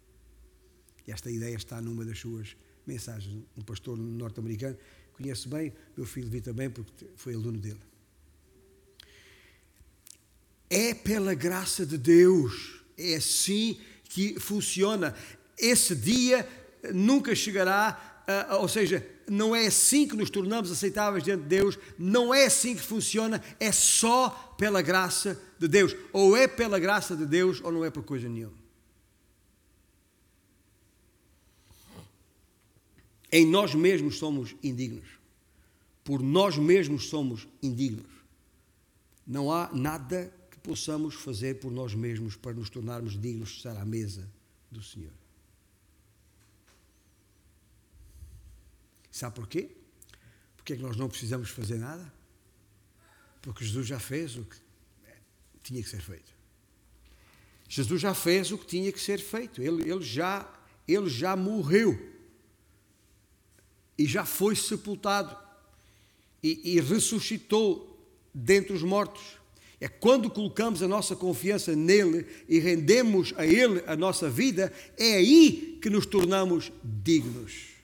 E 1.07 1.13
esta 1.13 1.31
ideia 1.31 1.55
está 1.55 1.81
numa 1.81 2.05
das 2.05 2.19
suas 2.19 2.57
mensagens. 2.87 3.43
Um 3.57 3.63
pastor 3.63 3.97
norte-americano, 3.97 4.77
conhece 5.13 5.49
bem, 5.49 5.73
meu 5.97 6.07
filho 6.07 6.29
vi 6.29 6.41
também, 6.41 6.69
porque 6.69 7.07
foi 7.17 7.35
aluno 7.35 7.59
dele. 7.59 7.81
É 10.69 10.95
pela 10.95 11.35
graça 11.35 11.87
de 11.87 11.97
Deus, 11.97 12.83
é 12.99 13.15
assim 13.15 13.79
que 14.05 14.39
funciona. 14.41 15.15
Esse 15.57 15.95
dia 15.95 16.47
nunca 16.93 17.35
chegará 17.35 18.17
ou 18.59 18.69
seja, 18.69 19.07
não 19.29 19.55
é 19.55 19.67
assim 19.67 20.07
que 20.07 20.17
nos 20.17 20.31
tornamos 20.31 20.71
aceitáveis 20.71 21.23
diante 21.23 21.43
de 21.43 21.49
Deus, 21.49 21.79
não 21.99 22.35
é 22.35 22.47
assim 22.47 22.75
que 22.75 22.83
funciona, 22.83 23.43
é 23.61 23.71
só 23.71 24.55
pela 24.59 24.83
graça 24.83 25.41
de 25.59 25.69
Deus. 25.69 25.95
Ou 26.13 26.37
é 26.37 26.49
pela 26.49 26.79
graça 26.79 27.17
de 27.17 27.25
Deus 27.25 27.61
ou 27.63 27.71
não 27.71 27.85
é 27.85 27.91
por 27.91 28.03
coisa 28.03 28.29
nenhuma. 28.29 28.66
Em 33.31 33.47
nós 33.47 33.75
mesmos 33.75 34.19
somos 34.19 34.55
indignos. 34.63 35.09
Por 36.05 36.23
nós 36.23 36.57
mesmos 36.57 37.09
somos 37.09 37.49
indignos. 37.63 38.11
Não 39.27 39.53
há 39.53 39.73
nada 39.73 40.33
que 40.51 40.59
possamos 40.59 41.15
fazer 41.17 41.59
por 41.59 41.73
nós 41.73 41.95
mesmos 41.95 42.37
para 42.37 42.53
nos 42.53 42.71
tornarmos 42.71 43.21
dignos 43.21 43.51
de 43.51 43.57
estar 43.57 43.77
à 43.77 43.85
mesa 43.85 44.31
do 44.71 44.83
Senhor. 44.83 45.13
Sabe 49.11 49.35
porquê? 49.35 49.71
Porque 50.57 50.75
é 50.75 50.77
que 50.77 50.83
nós 50.83 50.97
não 50.97 51.09
precisamos 51.09 51.51
fazer 51.51 51.79
nada? 51.79 52.13
Porque 53.41 53.65
Jesus 53.65 53.87
já 53.87 53.99
fez 53.99 54.37
o 54.37 54.45
que 54.45 54.57
tinha 55.63 55.83
que 55.83 55.89
ser 55.89 56.01
feito. 56.01 56.37
Jesus 57.69 58.01
já 58.01 58.15
fez 58.15 58.53
o 58.53 58.59
que 58.59 58.67
tinha 58.67 58.93
que 58.93 59.01
ser 59.01 59.19
feito. 59.19 59.61
Ele, 59.61 59.91
ele, 59.91 60.03
já, 60.03 60.49
ele 60.87 61.09
já 61.09 61.37
morreu. 61.37 62.16
E 63.99 64.07
já 64.07 64.25
foi 64.25 64.55
sepultado. 64.55 65.37
E, 66.43 66.77
e 66.77 66.81
ressuscitou 66.81 67.97
dentre 68.35 68.73
os 68.73 68.83
mortos. 68.83 69.23
É 69.81 69.89
quando 69.89 70.31
colocamos 70.31 70.83
a 70.83 70.89
nossa 70.89 71.15
confiança 71.15 71.77
nele 71.77 72.27
e 72.49 72.59
rendemos 72.59 73.35
a 73.37 73.47
ele 73.47 73.83
a 73.87 73.95
nossa 73.95 74.31
vida, 74.31 74.73
é 74.97 75.17
aí 75.17 75.79
que 75.83 75.91
nos 75.91 76.07
tornamos 76.07 76.73
dignos. 76.83 77.77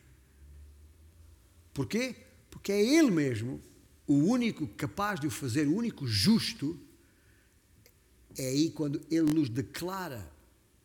Porquê? 1.75 2.15
Porque 2.51 2.73
é 2.73 2.83
ele 2.83 3.11
mesmo 3.11 3.61
o 4.07 4.15
único 4.15 4.67
capaz 4.69 5.21
de 5.21 5.27
o 5.27 5.31
fazer, 5.31 5.67
o 5.67 5.77
único 5.77 6.07
justo. 6.07 6.79
É 8.37 8.49
aí 8.49 8.71
quando 8.71 9.01
ele 9.11 9.33
nos 9.33 9.49
declara 9.51 10.31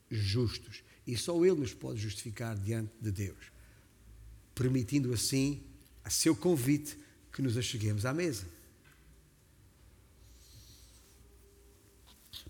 justos. 0.10 0.84
E 1.06 1.16
só 1.16 1.44
ele 1.46 1.56
nos 1.56 1.74
pode 1.74 2.00
justificar 2.00 2.58
diante 2.58 2.92
de 3.00 3.12
Deus, 3.12 3.38
permitindo 4.58 5.13
assim, 5.13 5.62
a 6.04 6.10
seu 6.10 6.36
convite, 6.36 6.98
que 7.32 7.41
nos 7.43 7.56
acheguemos 7.56 8.04
à 8.06 8.13
mesa. 8.13 8.48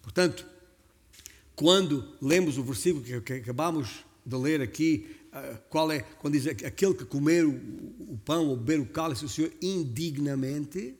Portanto, 0.01 0.47
quando 1.53 2.15
lemos 2.21 2.57
o 2.57 2.63
versículo 2.63 3.03
que 3.21 3.33
acabamos 3.33 4.05
de 4.25 4.35
ler 4.37 4.61
aqui, 4.61 5.17
ah, 5.33 5.59
qual 5.69 5.91
é, 5.91 5.99
quando 5.99 6.39
diz 6.39 6.47
aquele 6.47 6.93
que 6.93 7.03
comer 7.03 7.45
o 7.45 8.17
pão 8.23 8.47
ou 8.47 8.55
beber 8.55 8.79
o 8.79 8.85
cálice 8.85 9.23
do 9.23 9.29
Senhor 9.29 9.51
indignamente, 9.61 10.95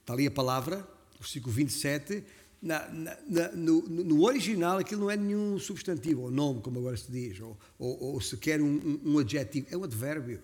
está 0.00 0.14
ali 0.14 0.26
a 0.26 0.30
palavra, 0.30 0.88
versículo 1.20 1.52
27, 1.52 2.24
na, 2.64 2.88
na, 2.88 3.52
no, 3.52 3.82
no, 3.82 4.24
original 4.24 4.78
aquilo 4.78 5.02
não 5.02 5.10
é 5.10 5.16
nenhum 5.16 5.58
substantivo, 5.58 6.22
ou 6.22 6.30
nome, 6.30 6.62
como 6.62 6.78
agora 6.78 6.96
se 6.96 7.12
diz, 7.12 7.38
ou, 7.38 7.58
ou, 7.78 8.02
ou 8.14 8.20
sequer 8.22 8.60
um, 8.62 8.66
um, 8.66 9.00
um 9.04 9.18
adjetivo, 9.18 9.66
é 9.70 9.76
um 9.76 9.84
advérbio. 9.84 10.40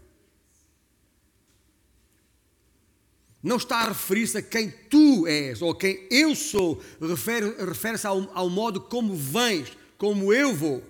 Não 3.43 3.57
está 3.57 3.79
a 3.79 3.89
referir-se 3.89 4.37
a 4.37 4.43
quem 4.43 4.71
tu 4.71 5.27
és 5.27 5.63
ou 5.63 5.71
a 5.71 5.79
quem 5.79 6.07
eu 6.11 6.37
sou. 6.37 6.83
Refere-se 7.01 7.65
refere 7.65 7.99
ao, 8.07 8.31
ao 8.37 8.51
modo 8.51 8.83
como 8.83 9.15
vens, 9.15 9.75
como 9.97 10.31
eu 10.31 10.55
vou 10.55 10.85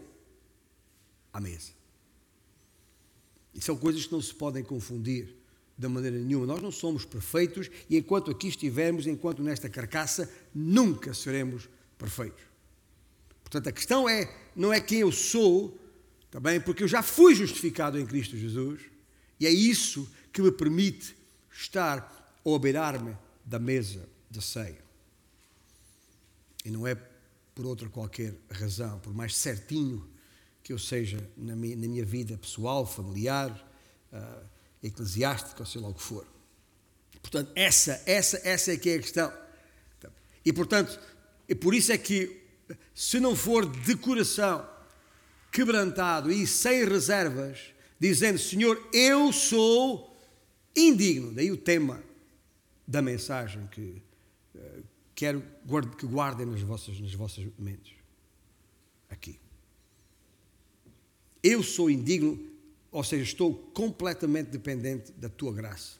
à 1.32 1.40
mesa. 1.40 1.70
E 3.54 3.60
são 3.60 3.76
coisas 3.76 4.04
que 4.04 4.12
não 4.12 4.20
se 4.20 4.34
podem 4.34 4.64
confundir 4.64 5.39
de 5.80 5.88
maneira 5.88 6.18
nenhuma. 6.18 6.46
Nós 6.46 6.60
não 6.60 6.70
somos 6.70 7.06
perfeitos 7.06 7.70
e 7.88 7.96
enquanto 7.96 8.30
aqui 8.30 8.48
estivermos, 8.48 9.06
enquanto 9.06 9.42
nesta 9.42 9.68
carcaça, 9.68 10.30
nunca 10.54 11.14
seremos 11.14 11.68
perfeitos. 11.96 12.44
Portanto, 13.42 13.68
a 13.68 13.72
questão 13.72 14.08
é, 14.08 14.30
não 14.54 14.72
é 14.72 14.78
quem 14.80 14.98
eu 14.98 15.10
sou, 15.10 15.78
também, 16.30 16.60
porque 16.60 16.84
eu 16.84 16.88
já 16.88 17.02
fui 17.02 17.34
justificado 17.34 17.98
em 17.98 18.06
Cristo 18.06 18.36
Jesus 18.36 18.82
e 19.40 19.46
é 19.46 19.50
isso 19.50 20.08
que 20.32 20.42
me 20.42 20.52
permite 20.52 21.16
estar 21.50 22.38
ou 22.44 22.58
beirar-me 22.58 23.16
da 23.44 23.58
mesa 23.58 24.06
da 24.30 24.40
ceia. 24.40 24.78
E 26.64 26.70
não 26.70 26.86
é 26.86 26.94
por 27.54 27.66
outra 27.66 27.88
qualquer 27.88 28.34
razão, 28.50 29.00
por 29.00 29.12
mais 29.12 29.34
certinho 29.34 30.06
que 30.62 30.72
eu 30.72 30.78
seja 30.78 31.26
na 31.36 31.56
minha, 31.56 31.74
na 31.74 31.88
minha 31.88 32.04
vida 32.04 32.36
pessoal, 32.36 32.86
familiar, 32.86 33.50
uh, 34.12 34.59
eclesiástica, 34.82 35.62
ou 35.62 35.66
sei 35.66 35.80
lá 35.80 35.88
o 35.88 35.94
que 35.94 36.02
for. 36.02 36.26
Portanto, 37.20 37.52
essa, 37.54 38.02
essa, 38.06 38.40
essa 38.44 38.72
é 38.72 38.76
que 38.76 38.90
é 38.90 38.94
a 38.94 38.98
questão. 38.98 39.32
E, 40.44 40.52
portanto, 40.52 40.98
e 41.48 41.54
por 41.54 41.74
isso 41.74 41.92
é 41.92 41.98
que, 41.98 42.40
se 42.94 43.20
não 43.20 43.36
for 43.36 43.66
de 43.66 43.96
coração 43.96 44.66
quebrantado 45.52 46.30
e 46.30 46.46
sem 46.46 46.84
reservas, 46.84 47.74
dizendo, 47.98 48.38
Senhor, 48.38 48.88
eu 48.92 49.32
sou 49.32 50.16
indigno, 50.74 51.32
daí 51.32 51.50
o 51.50 51.56
tema 51.56 52.02
da 52.86 53.02
mensagem 53.02 53.66
que 53.68 54.02
uh, 54.54 54.84
quero 55.14 55.42
que 55.98 56.06
guardem 56.06 56.46
nas 56.46 56.62
vossas, 56.62 56.98
nas 56.98 57.12
vossas 57.14 57.46
mentes. 57.58 57.92
Aqui. 59.08 59.38
Eu 61.42 61.62
sou 61.62 61.90
indigno, 61.90 62.49
ou 62.90 63.04
seja, 63.04 63.22
estou 63.22 63.54
completamente 63.54 64.50
dependente 64.50 65.12
da 65.12 65.28
tua 65.28 65.52
graça. 65.52 65.98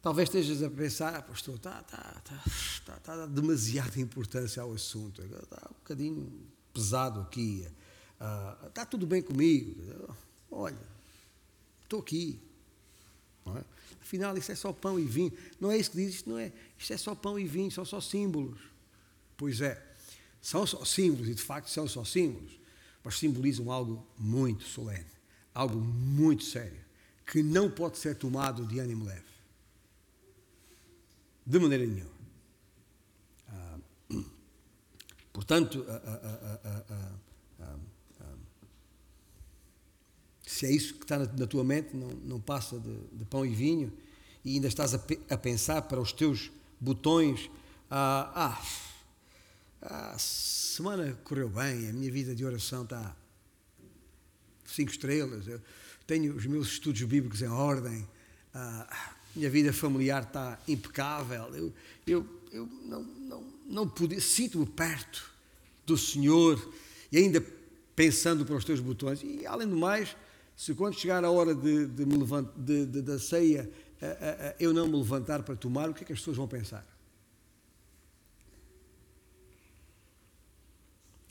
Talvez 0.00 0.28
estejas 0.28 0.62
a 0.62 0.68
pensar, 0.68 1.14
ah, 1.14 1.22
pastor, 1.22 1.56
está, 1.56 1.80
está, 1.80 2.22
está, 2.46 2.96
está 2.96 3.12
a 3.14 3.16
dar 3.16 3.26
demasiada 3.26 3.98
importância 3.98 4.62
ao 4.62 4.72
assunto, 4.72 5.22
está 5.22 5.68
um 5.70 5.74
bocadinho 5.74 6.30
pesado 6.74 7.20
aqui, 7.20 7.66
uh, 8.20 8.66
está 8.66 8.84
tudo 8.84 9.06
bem 9.06 9.22
comigo. 9.22 9.74
Olha, 10.50 10.78
estou 11.82 12.00
aqui. 12.00 12.38
É? 13.46 13.64
Afinal, 14.02 14.36
isso 14.36 14.52
é 14.52 14.54
só 14.54 14.72
pão 14.72 15.00
e 15.00 15.04
vinho. 15.04 15.32
Não 15.58 15.70
é 15.70 15.78
isso 15.78 15.90
que 15.90 15.96
diz, 15.96 16.16
isto 16.16 16.28
não 16.28 16.38
é. 16.38 16.52
Isto 16.78 16.92
é 16.92 16.96
só 16.98 17.14
pão 17.14 17.38
e 17.38 17.46
vinho, 17.46 17.70
são 17.70 17.84
só 17.84 18.00
símbolos. 18.00 18.60
Pois 19.36 19.60
é, 19.60 19.82
são 20.40 20.66
só 20.66 20.84
símbolos, 20.84 21.28
e 21.28 21.34
de 21.34 21.42
facto 21.42 21.68
são 21.68 21.88
só 21.88 22.04
símbolos, 22.04 22.52
mas 23.04 23.18
simbolizam 23.18 23.70
algo 23.70 24.04
muito 24.18 24.64
solene, 24.64 25.04
algo 25.54 25.78
muito 25.78 26.42
sério, 26.42 26.82
que 27.26 27.42
não 27.42 27.70
pode 27.70 27.98
ser 27.98 28.16
tomado 28.16 28.66
de 28.66 28.78
ânimo 28.78 29.04
leve. 29.04 29.22
De 31.46 31.58
maneira 31.58 31.84
nenhuma. 31.84 32.10
Ah, 33.48 33.78
portanto, 35.30 35.84
ah, 35.86 36.00
ah, 36.02 36.94
se 40.46 40.66
é 40.66 40.70
isso 40.70 40.94
que 40.94 41.04
está 41.04 41.18
na, 41.18 41.46
tua 41.46 41.64
mente, 41.64 41.94
não, 41.96 42.08
não 42.08 42.40
passa 42.40 42.78
de, 42.78 42.96
de, 43.12 43.24
pão 43.24 43.44
e 43.44 43.54
vinho, 43.54 43.92
e 44.44 44.54
ainda 44.54 44.68
estás 44.68 44.94
a, 44.94 45.00
a 45.28 45.36
pensar 45.36 45.82
para 45.82 46.00
os 46.00 46.12
teus 46.12 46.50
botões, 46.80 47.50
ah, 47.90 48.62
a 49.84 50.16
semana 50.18 51.16
correu 51.24 51.48
bem, 51.48 51.88
a 51.88 51.92
minha 51.92 52.10
vida 52.10 52.34
de 52.34 52.44
oração 52.44 52.84
está 52.84 53.14
cinco 54.64 54.90
estrelas, 54.90 55.46
eu 55.46 55.60
tenho 56.06 56.34
os 56.34 56.46
meus 56.46 56.68
estudos 56.68 57.02
bíblicos 57.02 57.42
em 57.42 57.48
ordem, 57.48 58.06
a 58.54 59.14
minha 59.36 59.50
vida 59.50 59.72
familiar 59.72 60.22
está 60.22 60.58
impecável, 60.66 61.54
eu, 61.54 61.72
eu, 62.06 62.26
eu 62.50 62.68
não, 62.84 63.02
não, 63.02 63.44
não 63.66 63.88
podia, 63.88 64.20
sinto-me 64.20 64.66
perto 64.66 65.30
do 65.84 65.98
Senhor 65.98 66.72
e 67.12 67.18
ainda 67.18 67.44
pensando 67.94 68.44
para 68.46 68.56
os 68.56 68.64
teus 68.64 68.80
botões, 68.80 69.22
e 69.22 69.46
além 69.46 69.68
do 69.68 69.76
mais, 69.76 70.16
se 70.56 70.72
quando 70.74 70.98
chegar 70.98 71.22
a 71.24 71.30
hora 71.30 71.54
de, 71.54 71.86
de 71.86 72.06
me 72.06 72.16
levant, 72.16 72.48
de, 72.56 72.86
de, 72.86 73.02
da 73.02 73.18
ceia 73.18 73.70
eu 74.58 74.72
não 74.72 74.86
me 74.86 74.96
levantar 74.96 75.42
para 75.42 75.56
tomar, 75.56 75.88
o 75.88 75.94
que 75.94 76.04
é 76.04 76.06
que 76.06 76.12
as 76.12 76.18
pessoas 76.18 76.36
vão 76.36 76.48
pensar? 76.48 76.86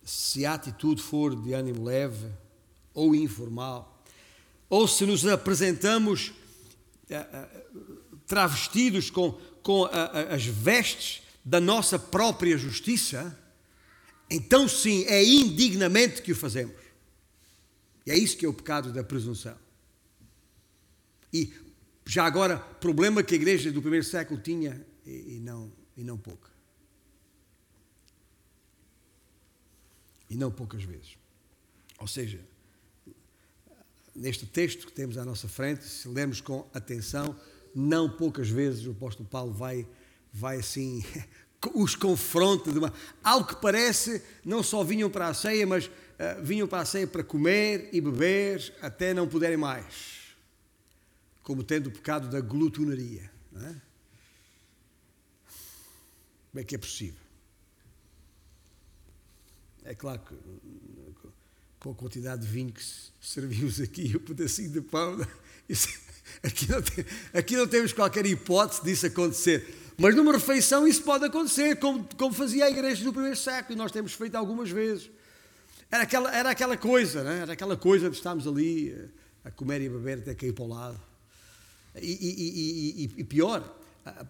Se 0.03 0.45
a 0.45 0.53
atitude 0.53 1.01
for 1.01 1.35
de 1.35 1.53
ânimo 1.53 1.83
leve 1.83 2.27
ou 2.93 3.15
informal, 3.15 4.03
ou 4.69 4.87
se 4.87 5.05
nos 5.05 5.25
apresentamos 5.25 6.33
travestidos 8.25 9.09
com, 9.09 9.31
com 9.61 9.85
as 10.29 10.45
vestes 10.45 11.21
da 11.45 11.59
nossa 11.59 11.99
própria 11.99 12.57
justiça, 12.57 13.37
então 14.29 14.67
sim, 14.67 15.03
é 15.05 15.23
indignamente 15.23 16.21
que 16.21 16.31
o 16.31 16.35
fazemos. 16.35 16.81
E 18.05 18.11
é 18.11 18.17
isso 18.17 18.37
que 18.37 18.45
é 18.45 18.49
o 18.49 18.53
pecado 18.53 18.91
da 18.91 19.03
presunção. 19.03 19.55
E 21.31 21.53
já 22.05 22.25
agora, 22.25 22.57
problema 22.57 23.23
que 23.23 23.33
a 23.33 23.37
igreja 23.37 23.71
do 23.71 23.81
primeiro 23.81 24.05
século 24.05 24.39
tinha 24.39 24.85
e, 25.05 25.39
não, 25.39 25.71
e 25.95 26.03
não 26.03 26.17
pouca. 26.17 26.52
E 30.33 30.35
não 30.35 30.49
poucas 30.49 30.83
vezes. 30.83 31.15
Ou 31.99 32.07
seja, 32.07 32.39
neste 34.15 34.47
texto 34.47 34.87
que 34.87 34.91
temos 34.91 35.15
à 35.15 35.23
nossa 35.23 35.47
frente, 35.47 35.83
se 35.83 36.07
lermos 36.07 36.41
com 36.41 36.67
atenção, 36.73 37.39
não 37.75 38.09
poucas 38.09 38.49
vezes 38.49 38.87
o 38.87 38.91
apóstolo 38.93 39.29
Paulo 39.29 39.53
vai, 39.53 39.87
vai 40.33 40.57
assim, 40.57 41.05
os 41.75 41.93
confronta 41.93 42.71
de 42.71 42.79
uma, 42.79 42.91
algo 43.23 43.47
que 43.47 43.55
parece, 43.57 44.23
não 44.43 44.63
só 44.63 44.83
vinham 44.83 45.07
para 45.07 45.27
a 45.27 45.35
ceia, 45.35 45.67
mas 45.67 45.85
uh, 45.85 46.41
vinham 46.41 46.67
para 46.67 46.81
a 46.81 46.85
ceia 46.85 47.05
para 47.05 47.23
comer 47.23 47.89
e 47.93 48.01
beber 48.01 48.73
até 48.81 49.13
não 49.13 49.27
puderem 49.27 49.55
mais, 49.55 50.35
como 51.43 51.63
tendo 51.63 51.89
o 51.89 51.91
pecado 51.91 52.27
da 52.27 52.41
glutonaria. 52.41 53.31
É? 53.55 53.75
Como 56.49 56.59
é 56.59 56.63
que 56.63 56.73
é 56.73 56.77
possível? 56.79 57.22
É 59.85 59.93
claro 59.93 60.19
que 60.19 60.35
com 61.83 61.91
a 61.91 61.95
quantidade 61.95 62.43
de 62.43 62.47
vinho 62.47 62.71
que 62.71 62.81
servimos 63.21 63.81
aqui, 63.81 64.13
o 64.15 64.17
um 64.17 64.23
pedacinho 64.23 64.69
de 64.69 64.79
pão, 64.79 65.17
isso, 65.67 65.89
aqui, 66.41 66.69
não 66.71 66.81
tem, 66.81 67.05
aqui 67.33 67.57
não 67.57 67.67
temos 67.67 67.91
qualquer 67.91 68.25
hipótese 68.25 68.81
disso 68.83 69.05
acontecer. 69.05 69.93
Mas 69.97 70.15
numa 70.15 70.31
refeição 70.31 70.87
isso 70.87 71.03
pode 71.03 71.25
acontecer, 71.25 71.75
como, 71.75 72.07
como 72.17 72.33
fazia 72.33 72.65
a 72.65 72.69
igreja 72.69 73.03
no 73.03 73.11
primeiro 73.11 73.35
século, 73.35 73.73
e 73.73 73.75
nós 73.75 73.91
temos 73.91 74.13
feito 74.13 74.35
algumas 74.35 74.69
vezes. 74.69 75.11
Era 75.91 76.03
aquela, 76.03 76.35
era 76.35 76.49
aquela 76.49 76.77
coisa, 76.77 77.21
né? 77.21 77.39
era 77.41 77.53
aquela 77.53 77.75
coisa 77.75 78.09
de 78.09 78.15
estarmos 78.15 78.47
ali 78.47 78.89
eh, 78.91 79.07
a 79.43 79.51
comer 79.51 79.81
e 79.81 79.89
beber 79.89 80.19
até 80.19 80.33
cair 80.33 80.53
para 80.53 80.63
o 80.63 80.67
lado. 80.67 80.99
E, 81.95 82.07
e, 82.07 83.03
e, 83.03 83.13
e 83.17 83.23
pior, 83.23 83.77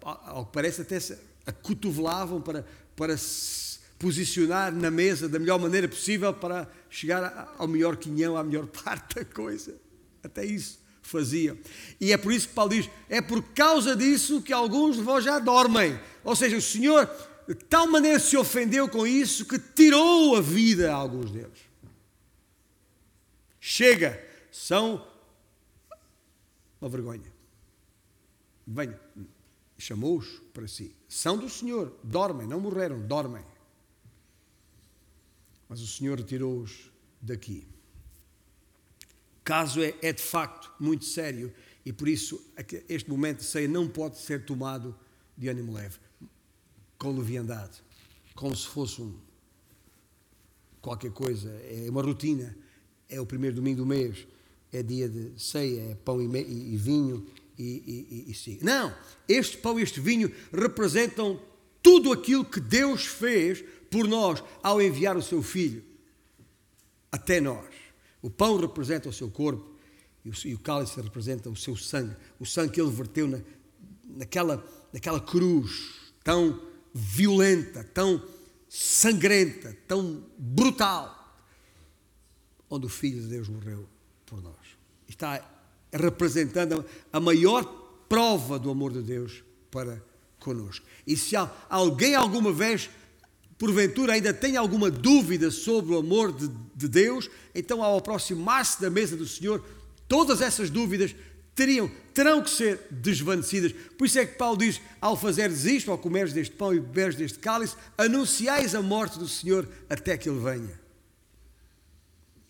ao 0.01 0.47
que 0.47 0.51
parece 0.51 0.81
até 0.81 0.99
se 0.99 1.17
acotovelavam 1.45 2.41
para, 2.41 2.65
para 2.95 3.15
se 3.15 3.72
posicionar 4.03 4.73
na 4.73 4.91
mesa 4.91 5.29
da 5.29 5.39
melhor 5.39 5.57
maneira 5.57 5.87
possível 5.87 6.33
para 6.33 6.69
chegar 6.89 7.55
ao 7.57 7.65
melhor 7.69 7.95
quinhão, 7.95 8.35
à 8.35 8.43
melhor 8.43 8.67
parte 8.83 9.15
da 9.15 9.23
coisa. 9.23 9.79
Até 10.21 10.45
isso 10.45 10.79
faziam. 11.01 11.57
E 12.01 12.11
é 12.11 12.17
por 12.17 12.33
isso 12.33 12.49
que 12.49 12.53
Paulo 12.53 12.71
diz: 12.71 12.89
é 13.07 13.21
por 13.21 13.41
causa 13.53 13.95
disso 13.95 14.41
que 14.41 14.51
alguns 14.51 14.97
de 14.97 15.01
vós 15.01 15.23
já 15.23 15.39
dormem. 15.39 15.97
Ou 16.21 16.35
seja, 16.35 16.57
o 16.57 16.61
Senhor 16.61 17.09
de 17.47 17.55
tal 17.55 17.87
maneira 17.87 18.19
se 18.19 18.35
ofendeu 18.35 18.89
com 18.89 19.07
isso 19.07 19.45
que 19.45 19.57
tirou 19.57 20.35
a 20.35 20.41
vida 20.41 20.91
a 20.91 20.95
alguns 20.95 21.31
deles. 21.31 21.59
Chega, 23.57 24.21
são 24.51 25.07
uma 26.81 26.89
vergonha. 26.89 27.31
Venham, 28.67 28.99
chamou-os 29.77 30.27
para 30.53 30.67
si. 30.67 30.93
São 31.07 31.37
do 31.37 31.49
Senhor, 31.49 31.93
dormem, 32.03 32.45
não 32.45 32.59
morreram, 32.59 32.99
dormem. 32.99 33.43
Mas 35.73 35.81
o 35.81 35.87
Senhor 35.87 36.19
retirou-os 36.19 36.91
daqui. 37.19 37.65
O 39.39 39.43
caso 39.43 39.81
é, 39.81 39.95
é 40.03 40.13
de 40.13 40.21
facto 40.21 40.71
muito 40.79 41.03
sério 41.03 41.51
e 41.83 41.91
por 41.91 42.07
isso 42.07 42.39
este 42.87 43.09
momento 43.09 43.39
de 43.39 43.45
ceia 43.45 43.67
não 43.67 43.87
pode 43.87 44.19
ser 44.19 44.45
tomado 44.45 44.95
de 45.35 45.49
ânimo 45.49 45.73
leve, 45.73 45.97
com 46.95 47.11
leviandade, 47.17 47.81
como 48.35 48.55
se 48.55 48.67
fosse 48.67 49.01
um, 49.01 49.17
qualquer 50.79 51.09
coisa, 51.09 51.49
é 51.63 51.89
uma 51.89 52.03
rotina, 52.03 52.55
é 53.09 53.19
o 53.19 53.25
primeiro 53.25 53.55
domingo 53.55 53.77
do 53.77 53.85
mês, 53.87 54.27
é 54.71 54.83
dia 54.83 55.09
de 55.09 55.41
ceia, 55.41 55.89
é 55.89 55.95
pão 55.95 56.21
e, 56.21 56.37
e, 56.37 56.73
e 56.75 56.77
vinho 56.77 57.25
e, 57.57 58.27
e, 58.29 58.51
e. 58.51 58.59
Não, 58.63 58.95
este 59.27 59.57
pão 59.57 59.79
e 59.79 59.81
este 59.81 59.99
vinho 59.99 60.31
representam 60.51 61.41
tudo 61.81 62.11
aquilo 62.11 62.45
que 62.45 62.59
Deus 62.59 63.07
fez 63.07 63.65
por 63.93 64.07
nós 64.07 64.43
ao 64.63 64.81
enviar 64.81 65.15
o 65.15 65.21
seu 65.21 65.43
Filho 65.43 65.83
até 67.11 67.39
nós. 67.39 67.69
O 68.23 68.29
pão 68.29 68.57
representa 68.57 69.07
o 69.07 69.13
seu 69.13 69.29
corpo 69.29 69.71
e 70.25 70.53
o, 70.55 70.57
cálice 70.57 70.99
representa 70.99 71.47
o 71.47 71.55
seu 71.55 71.77
sangue, 71.77 72.15
o 72.39 72.45
sangue 72.45 72.73
que 72.73 72.81
ele 72.81 72.89
verteu 72.89 73.27
na, 73.27 73.39
naquela, 74.03 74.65
naquela 74.91 75.19
cruz 75.19 76.11
tão 76.23 76.59
violenta, 76.91 77.83
tão 77.83 78.25
sangrenta, 78.67 79.77
tão 79.87 80.25
brutal, 80.39 81.37
onde 82.67 82.87
o 82.87 82.89
Filho 82.89 83.21
de 83.21 83.27
Deus 83.27 83.47
morreu 83.47 83.87
por 84.25 84.41
nós. 84.41 84.55
Está 85.07 85.47
representando 85.91 86.83
a 87.11 87.19
maior 87.19 87.63
prova 88.09 88.57
do 88.57 88.71
amor 88.71 88.91
de 88.91 89.03
Deus 89.03 89.43
para 89.69 90.01
conosco. 90.39 90.83
E 91.05 91.15
se 91.15 91.35
alguém 91.69 92.15
alguma 92.15 92.51
vez 92.51 92.89
porventura 93.63 94.11
ainda 94.11 94.33
tem 94.33 94.57
alguma 94.57 94.91
dúvida 94.91 95.49
sobre 95.49 95.93
o 95.93 95.97
amor 95.97 96.33
de, 96.33 96.49
de 96.75 96.85
Deus, 96.85 97.29
então 97.55 97.81
ao 97.81 97.97
aproximar-se 97.97 98.81
da 98.81 98.89
mesa 98.89 99.15
do 99.15 99.25
Senhor, 99.25 99.63
todas 100.05 100.41
essas 100.41 100.69
dúvidas 100.69 101.15
teriam, 101.55 101.89
terão 102.13 102.43
que 102.43 102.49
ser 102.49 102.81
desvanecidas. 102.91 103.71
Por 103.97 104.05
isso 104.05 104.19
é 104.19 104.25
que 104.25 104.37
Paulo 104.37 104.57
diz: 104.57 104.81
ao 104.99 105.15
fazeres 105.15 105.63
isto, 105.63 105.91
ao 105.91 105.97
comeres 105.97 106.33
deste 106.33 106.53
pão 106.53 106.73
e 106.73 106.79
beberes 106.81 107.15
deste 107.15 107.39
cálice, 107.39 107.77
anunciais 107.97 108.75
a 108.75 108.81
morte 108.81 109.17
do 109.17 109.29
Senhor 109.29 109.65
até 109.89 110.17
que 110.17 110.27
Ele 110.27 110.41
venha. 110.41 110.77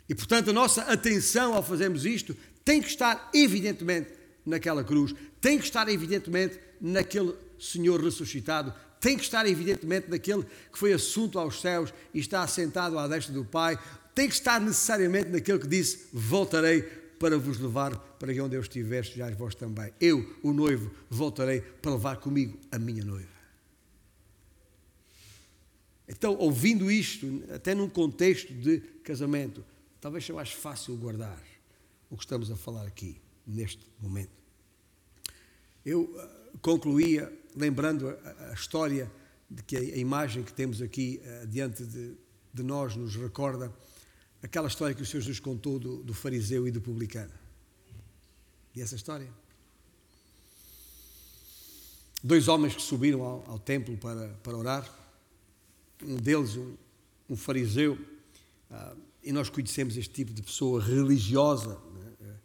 E 0.09 0.15
portanto, 0.15 0.49
a 0.49 0.53
nossa 0.53 0.81
atenção 0.81 1.53
ao 1.53 1.61
fazermos 1.61 2.07
isto 2.07 2.35
tem 2.65 2.81
que 2.81 2.87
estar 2.87 3.29
evidentemente 3.35 4.09
naquela 4.43 4.83
cruz, 4.83 5.13
tem 5.39 5.59
que 5.59 5.65
estar 5.65 5.87
evidentemente 5.87 6.59
naquele 6.81 7.35
Senhor 7.59 8.03
ressuscitado, 8.03 8.73
tem 9.03 9.17
que 9.17 9.23
estar, 9.23 9.45
evidentemente, 9.45 10.09
naquele 10.09 10.43
que 10.43 10.79
foi 10.79 10.93
assunto 10.93 11.37
aos 11.37 11.59
céus 11.59 11.93
e 12.13 12.19
está 12.19 12.41
assentado 12.41 12.97
à 12.97 13.05
destra 13.05 13.33
do 13.33 13.43
Pai, 13.43 13.77
tem 14.15 14.29
que 14.29 14.33
estar 14.33 14.61
necessariamente 14.61 15.27
naquele 15.27 15.59
que 15.59 15.67
disse: 15.67 16.07
Voltarei 16.13 16.83
para 17.19 17.37
vos 17.37 17.59
levar 17.59 17.97
para 18.17 18.31
onde 18.41 18.55
eu 18.55 18.61
estiver, 18.61 19.03
já 19.03 19.29
vós 19.31 19.55
também. 19.55 19.91
Eu, 19.99 20.37
o 20.41 20.53
noivo, 20.53 20.89
voltarei 21.09 21.59
para 21.59 21.91
levar 21.91 22.15
comigo 22.15 22.57
a 22.71 22.79
minha 22.79 23.03
noiva. 23.03 23.27
Então, 26.07 26.37
ouvindo 26.37 26.89
isto, 26.89 27.43
até 27.53 27.75
num 27.75 27.89
contexto 27.89 28.53
de 28.53 28.79
casamento, 29.03 29.65
talvez 29.99 30.23
seja 30.23 30.33
mais 30.33 30.53
fácil 30.53 30.95
guardar 30.95 31.43
o 32.09 32.15
que 32.15 32.23
estamos 32.23 32.49
a 32.49 32.55
falar 32.55 32.87
aqui, 32.87 33.19
neste 33.45 33.85
momento. 33.99 34.31
Eu 35.85 36.03
uh, 36.03 36.57
concluía 36.61 37.42
lembrando 37.55 38.09
a, 38.09 38.49
a, 38.49 38.53
história 38.53 39.11
de 39.49 39.63
que 39.63 39.75
a, 39.75 39.79
a, 39.79 39.97
imagem 39.97 40.43
que 40.43 40.53
temos 40.53 40.81
aqui 40.81 41.21
uh, 41.23 41.47
diante 41.47 41.85
de, 41.85 42.15
de, 42.53 42.63
nós 42.63 42.95
nos 42.95 43.15
recorda 43.15 43.71
aquela 44.41 44.67
história 44.67 44.95
que 44.95 45.01
o 45.01 45.05
Senhor 45.05 45.21
Jesus 45.21 45.39
contou 45.39 45.79
do, 45.79 46.03
do 46.03 46.13
fariseu 46.13 46.67
e 46.67 46.71
do 46.71 46.81
publicano. 46.81 47.31
E 48.75 48.81
essa 48.81 48.95
história? 48.95 49.29
Dois 52.23 52.47
homens 52.47 52.75
que 52.75 52.81
subiram 52.81 53.21
ao, 53.21 53.43
ao 53.47 53.59
templo 53.59 53.97
para, 53.97 54.29
para 54.41 54.57
orar, 54.57 54.99
um 56.01 56.15
deles, 56.15 56.55
um, 56.55 56.75
um 57.29 57.35
fariseu, 57.35 57.93
uh, 58.71 58.97
e 59.23 59.31
nós 59.31 59.49
conhecemos 59.49 59.95
este 59.95 60.13
tipo 60.13 60.33
de 60.33 60.41
pessoa 60.41 60.81
religiosa. 60.81 61.79
Né? 62.19 62.35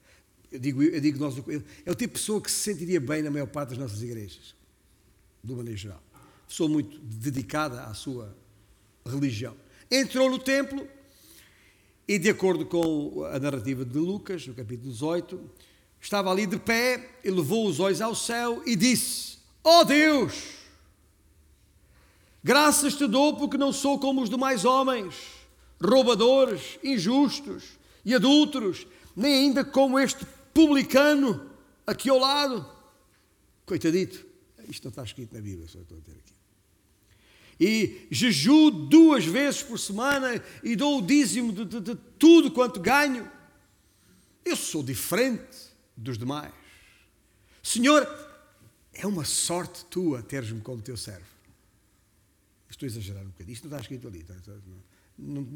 Eu 0.52 0.59
digo, 0.59 0.82
eu 0.82 1.00
digo 1.00 1.18
nós, 1.18 1.36
é 1.84 1.90
o 1.90 1.94
tipo 1.94 2.14
de 2.14 2.20
pessoa 2.20 2.40
que 2.40 2.50
se 2.50 2.59
sentiria 2.59 3.00
bem 3.00 3.22
na 3.22 3.30
maior 3.30 3.48
parte 3.48 3.70
das 3.70 3.78
nossas 3.78 4.02
igrejas 4.02 4.57
do 5.43 5.57
maneira 5.57 5.78
geral. 5.78 6.03
Pessoa 6.47 6.68
muito 6.68 6.99
dedicada 6.99 7.84
à 7.84 7.95
sua 7.95 8.36
religião. 9.07 9.55
Entrou 9.91 10.30
no 10.30 10.39
templo 10.39 10.86
e, 12.07 12.18
de 12.18 12.30
acordo 12.30 12.64
com 12.64 13.24
a 13.24 13.39
narrativa 13.39 13.84
de 13.84 13.99
Lucas, 13.99 14.47
no 14.47 14.55
capítulo 14.55 14.91
18, 14.91 15.41
estava 16.01 16.30
ali 16.30 16.47
de 16.47 16.59
pé, 16.59 17.16
e 17.24 17.30
levou 17.30 17.66
os 17.66 17.80
olhos 17.80 18.01
ao 18.01 18.14
céu 18.14 18.62
e 18.64 18.74
disse: 18.76 19.39
Ó 19.62 19.80
oh 19.80 19.84
Deus, 19.84 20.34
graças 22.43 22.95
te 22.95 23.07
dou 23.07 23.36
porque 23.36 23.59
não 23.59 23.72
sou 23.72 23.99
como 23.99 24.22
os 24.22 24.30
demais 24.30 24.64
homens, 24.64 25.14
roubadores, 25.82 26.78
injustos 26.82 27.78
e 28.05 28.14
adúlteros, 28.14 28.86
nem 29.14 29.34
ainda 29.34 29.64
como 29.64 29.99
este 29.99 30.24
publicano 30.55 31.51
aqui 31.86 32.09
ao 32.09 32.18
lado. 32.18 32.66
Coitadito. 33.66 34.27
Isto 34.68 34.84
não 34.84 34.90
está 34.90 35.02
escrito 35.02 35.34
na 35.34 35.40
Bíblia, 35.40 35.66
só 35.68 35.80
estou 35.80 35.98
a 35.98 36.00
ter 36.00 36.12
aqui. 36.12 36.38
E 37.60 38.06
jejuo 38.10 38.70
duas 38.70 39.24
vezes 39.24 39.62
por 39.62 39.78
semana 39.78 40.42
e 40.62 40.76
dou 40.76 40.98
o 40.98 41.02
dízimo 41.02 41.52
de, 41.52 41.64
de, 41.64 41.80
de 41.80 41.94
tudo 42.18 42.52
quanto 42.52 42.78
ganho. 42.78 43.28
Eu 44.44 44.54
sou 44.54 44.82
diferente 44.82 45.58
dos 45.96 46.16
demais. 46.16 46.52
Senhor, 47.62 48.06
é 48.92 49.06
uma 49.06 49.24
sorte 49.24 49.84
tua 49.86 50.22
teres-me 50.22 50.60
como 50.60 50.80
teu 50.80 50.96
servo. 50.96 51.26
Estou 52.70 52.86
a 52.86 52.90
exagerar 52.90 53.22
um 53.24 53.28
bocadinho. 53.28 53.54
Isto 53.54 53.68
não 53.68 53.76
está 53.76 53.80
escrito 53.80 54.06
ali. 54.06 54.22
Tá, 54.22 54.34
tá, 54.34 54.52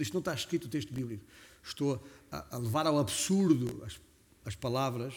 isto 0.00 0.12
não 0.12 0.18
está 0.18 0.34
escrito 0.34 0.64
no 0.64 0.70
texto 0.70 0.92
bíblico. 0.92 1.24
Estou 1.62 2.02
a, 2.30 2.56
a 2.56 2.58
levar 2.58 2.86
ao 2.86 2.98
absurdo 2.98 3.82
as, 3.84 4.00
as 4.44 4.56
palavras. 4.56 5.14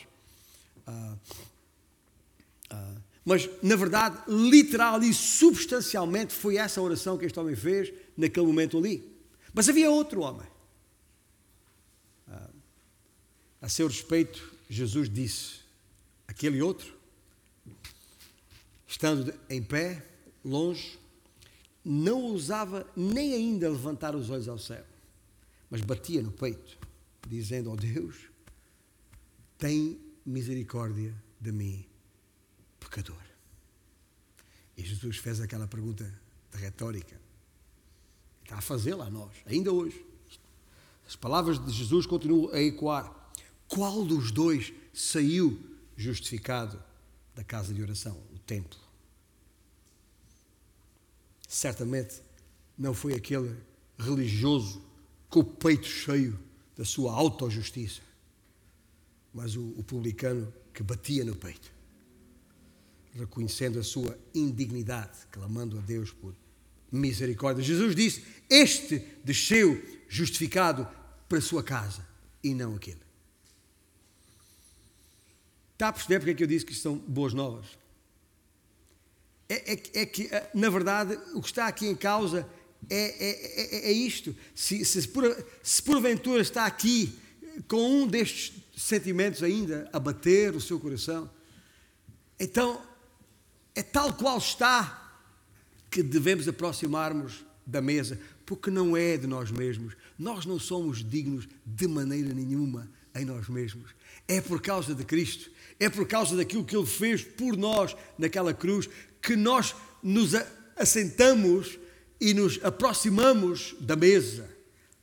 Uh, 0.87 1.17
uh, 2.71 3.01
mas, 3.25 3.49
na 3.63 3.75
verdade, 3.75 4.21
literal 4.27 5.01
e 5.01 5.11
substancialmente 5.11 6.31
foi 6.31 6.57
essa 6.57 6.79
oração 6.79 7.17
que 7.17 7.25
este 7.25 7.39
homem 7.39 7.55
fez 7.55 7.91
naquele 8.15 8.45
momento 8.45 8.77
ali. 8.77 9.03
Mas 9.51 9.67
havia 9.67 9.89
outro 9.89 10.21
homem. 10.21 10.47
Ah, 12.27 12.49
A 13.63 13.67
seu 13.67 13.87
respeito, 13.87 14.53
Jesus 14.69 15.09
disse: 15.09 15.61
aquele 16.27 16.61
outro, 16.61 16.93
estando 18.87 19.33
em 19.49 19.63
pé, 19.63 20.05
longe, 20.43 20.99
não 21.83 22.21
ousava 22.21 22.87
nem 22.95 23.33
ainda 23.33 23.67
levantar 23.69 24.15
os 24.15 24.29
olhos 24.29 24.47
ao 24.47 24.59
céu, 24.59 24.85
mas 25.67 25.81
batia 25.81 26.21
no 26.21 26.31
peito, 26.31 26.77
dizendo: 27.27 27.71
Ó 27.71 27.73
oh 27.73 27.75
Deus, 27.75 28.15
tem 29.57 29.99
misericórdia 30.23 31.15
de 31.41 31.51
mim, 31.51 31.85
pecador. 32.89 33.21
E 34.77 34.83
Jesus 34.83 35.17
fez 35.17 35.41
aquela 35.41 35.67
pergunta 35.67 36.11
retórica. 36.53 37.19
Está 38.43 38.57
a 38.57 38.61
fazê-la 38.61 39.05
a 39.05 39.09
nós, 39.09 39.33
ainda 39.45 39.71
hoje. 39.71 40.05
As 41.07 41.15
palavras 41.15 41.63
de 41.63 41.71
Jesus 41.71 42.05
continuam 42.05 42.53
a 42.53 42.61
ecoar. 42.61 43.13
Qual 43.67 44.05
dos 44.05 44.31
dois 44.31 44.73
saiu 44.93 45.59
justificado 45.97 46.81
da 47.33 47.43
casa 47.43 47.73
de 47.73 47.81
oração, 47.81 48.17
o 48.33 48.39
templo? 48.39 48.79
Certamente 51.47 52.21
não 52.77 52.93
foi 52.93 53.13
aquele 53.13 53.55
religioso 53.97 54.81
com 55.29 55.39
o 55.39 55.43
peito 55.43 55.87
cheio 55.87 56.39
da 56.75 56.83
sua 56.83 57.13
autojustiça, 57.13 58.01
mas 59.33 59.55
o, 59.55 59.69
o 59.77 59.83
publicano 59.83 60.53
que 60.73 60.83
batia 60.83 61.23
no 61.23 61.35
peito, 61.35 61.71
reconhecendo 63.15 63.79
a 63.79 63.83
sua 63.83 64.17
indignidade, 64.33 65.17
clamando 65.31 65.77
a 65.77 65.81
Deus 65.81 66.11
por 66.11 66.35
misericórdia. 66.91 67.63
Jesus 67.63 67.95
disse: 67.95 68.23
Este 68.49 68.99
desceu 69.23 69.81
justificado 70.07 70.87
para 71.27 71.37
a 71.37 71.41
sua 71.41 71.63
casa 71.63 72.05
e 72.43 72.53
não 72.53 72.75
aquele. 72.75 73.05
Está 75.73 75.89
a 75.89 75.93
perceber 75.93 76.19
porque 76.19 76.31
é 76.31 76.33
que 76.35 76.43
eu 76.43 76.47
disse 76.47 76.65
que 76.65 76.73
são 76.73 76.97
boas 76.97 77.33
novas? 77.33 77.65
É, 79.47 79.73
é, 79.73 80.01
é, 80.01 80.05
que, 80.05 80.27
eh, 80.31 80.49
na 80.53 80.69
verdade, 80.69 81.19
o 81.33 81.41
que 81.41 81.47
está 81.47 81.67
aqui 81.67 81.85
em 81.85 81.95
causa 81.95 82.47
é, 82.89 82.95
é, 82.95 83.87
é, 83.87 83.89
é 83.89 83.91
isto. 83.91 84.35
Se, 84.55 84.83
se, 84.85 85.07
por, 85.07 85.45
se 85.61 85.83
porventura 85.83 86.41
está 86.41 86.65
aqui 86.65 87.19
com 87.67 88.03
um 88.03 88.07
destes 88.07 88.53
sentimentos 88.75 89.43
ainda 89.43 89.89
a 89.91 89.99
bater 89.99 90.55
o 90.55 90.61
seu 90.61 90.79
coração, 90.79 91.29
então 92.39 92.81
é 93.75 93.83
tal 93.83 94.13
qual 94.13 94.37
está 94.37 95.01
que 95.91 96.01
devemos 96.01 96.47
aproximar-nos 96.47 97.45
da 97.65 97.81
mesa, 97.81 98.19
porque 98.45 98.69
não 98.69 98.95
é 98.95 99.17
de 99.17 99.27
nós 99.27 99.51
mesmos. 99.51 99.95
Nós 100.17 100.45
não 100.45 100.59
somos 100.59 101.03
dignos 101.03 101.47
de 101.65 101.87
maneira 101.87 102.33
nenhuma 102.33 102.89
em 103.13 103.25
nós 103.25 103.49
mesmos. 103.49 103.91
É 104.27 104.39
por 104.39 104.61
causa 104.61 104.95
de 104.95 105.03
Cristo, 105.03 105.49
é 105.79 105.89
por 105.89 106.07
causa 106.07 106.35
daquilo 106.35 106.63
que 106.63 106.75
Ele 106.75 106.85
fez 106.85 107.23
por 107.23 107.57
nós 107.57 107.95
naquela 108.17 108.53
cruz 108.53 108.89
que 109.21 109.35
nós 109.35 109.75
nos 110.01 110.31
assentamos 110.77 111.77
e 112.19 112.33
nos 112.33 112.59
aproximamos 112.63 113.75
da 113.79 113.95
mesa 113.95 114.49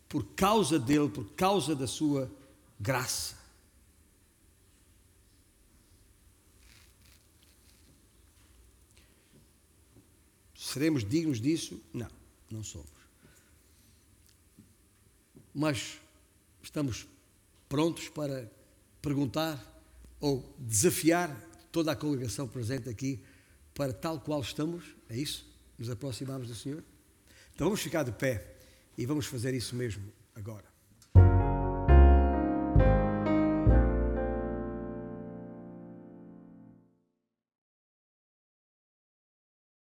por 0.08 0.24
causa 0.36 0.78
dele, 0.78 1.08
por 1.08 1.24
causa 1.32 1.74
da 1.74 1.86
sua 1.86 2.30
graça. 2.78 3.41
Seremos 10.72 11.04
dignos 11.04 11.38
disso? 11.38 11.78
Não, 11.92 12.08
não 12.50 12.64
somos. 12.64 12.88
Mas 15.52 16.00
estamos 16.62 17.06
prontos 17.68 18.08
para 18.08 18.50
perguntar 19.02 19.60
ou 20.18 20.54
desafiar 20.58 21.28
toda 21.70 21.92
a 21.92 21.96
congregação 21.96 22.48
presente 22.48 22.88
aqui 22.88 23.22
para 23.74 23.92
tal 23.92 24.18
qual 24.18 24.40
estamos, 24.40 24.82
é 25.10 25.16
isso? 25.18 25.46
Nos 25.78 25.90
aproximarmos 25.90 26.48
do 26.48 26.54
Senhor? 26.54 26.82
Então 27.54 27.66
vamos 27.66 27.82
ficar 27.82 28.02
de 28.02 28.12
pé 28.12 28.56
e 28.96 29.04
vamos 29.04 29.26
fazer 29.26 29.52
isso 29.52 29.76
mesmo 29.76 30.10
agora. 30.34 30.71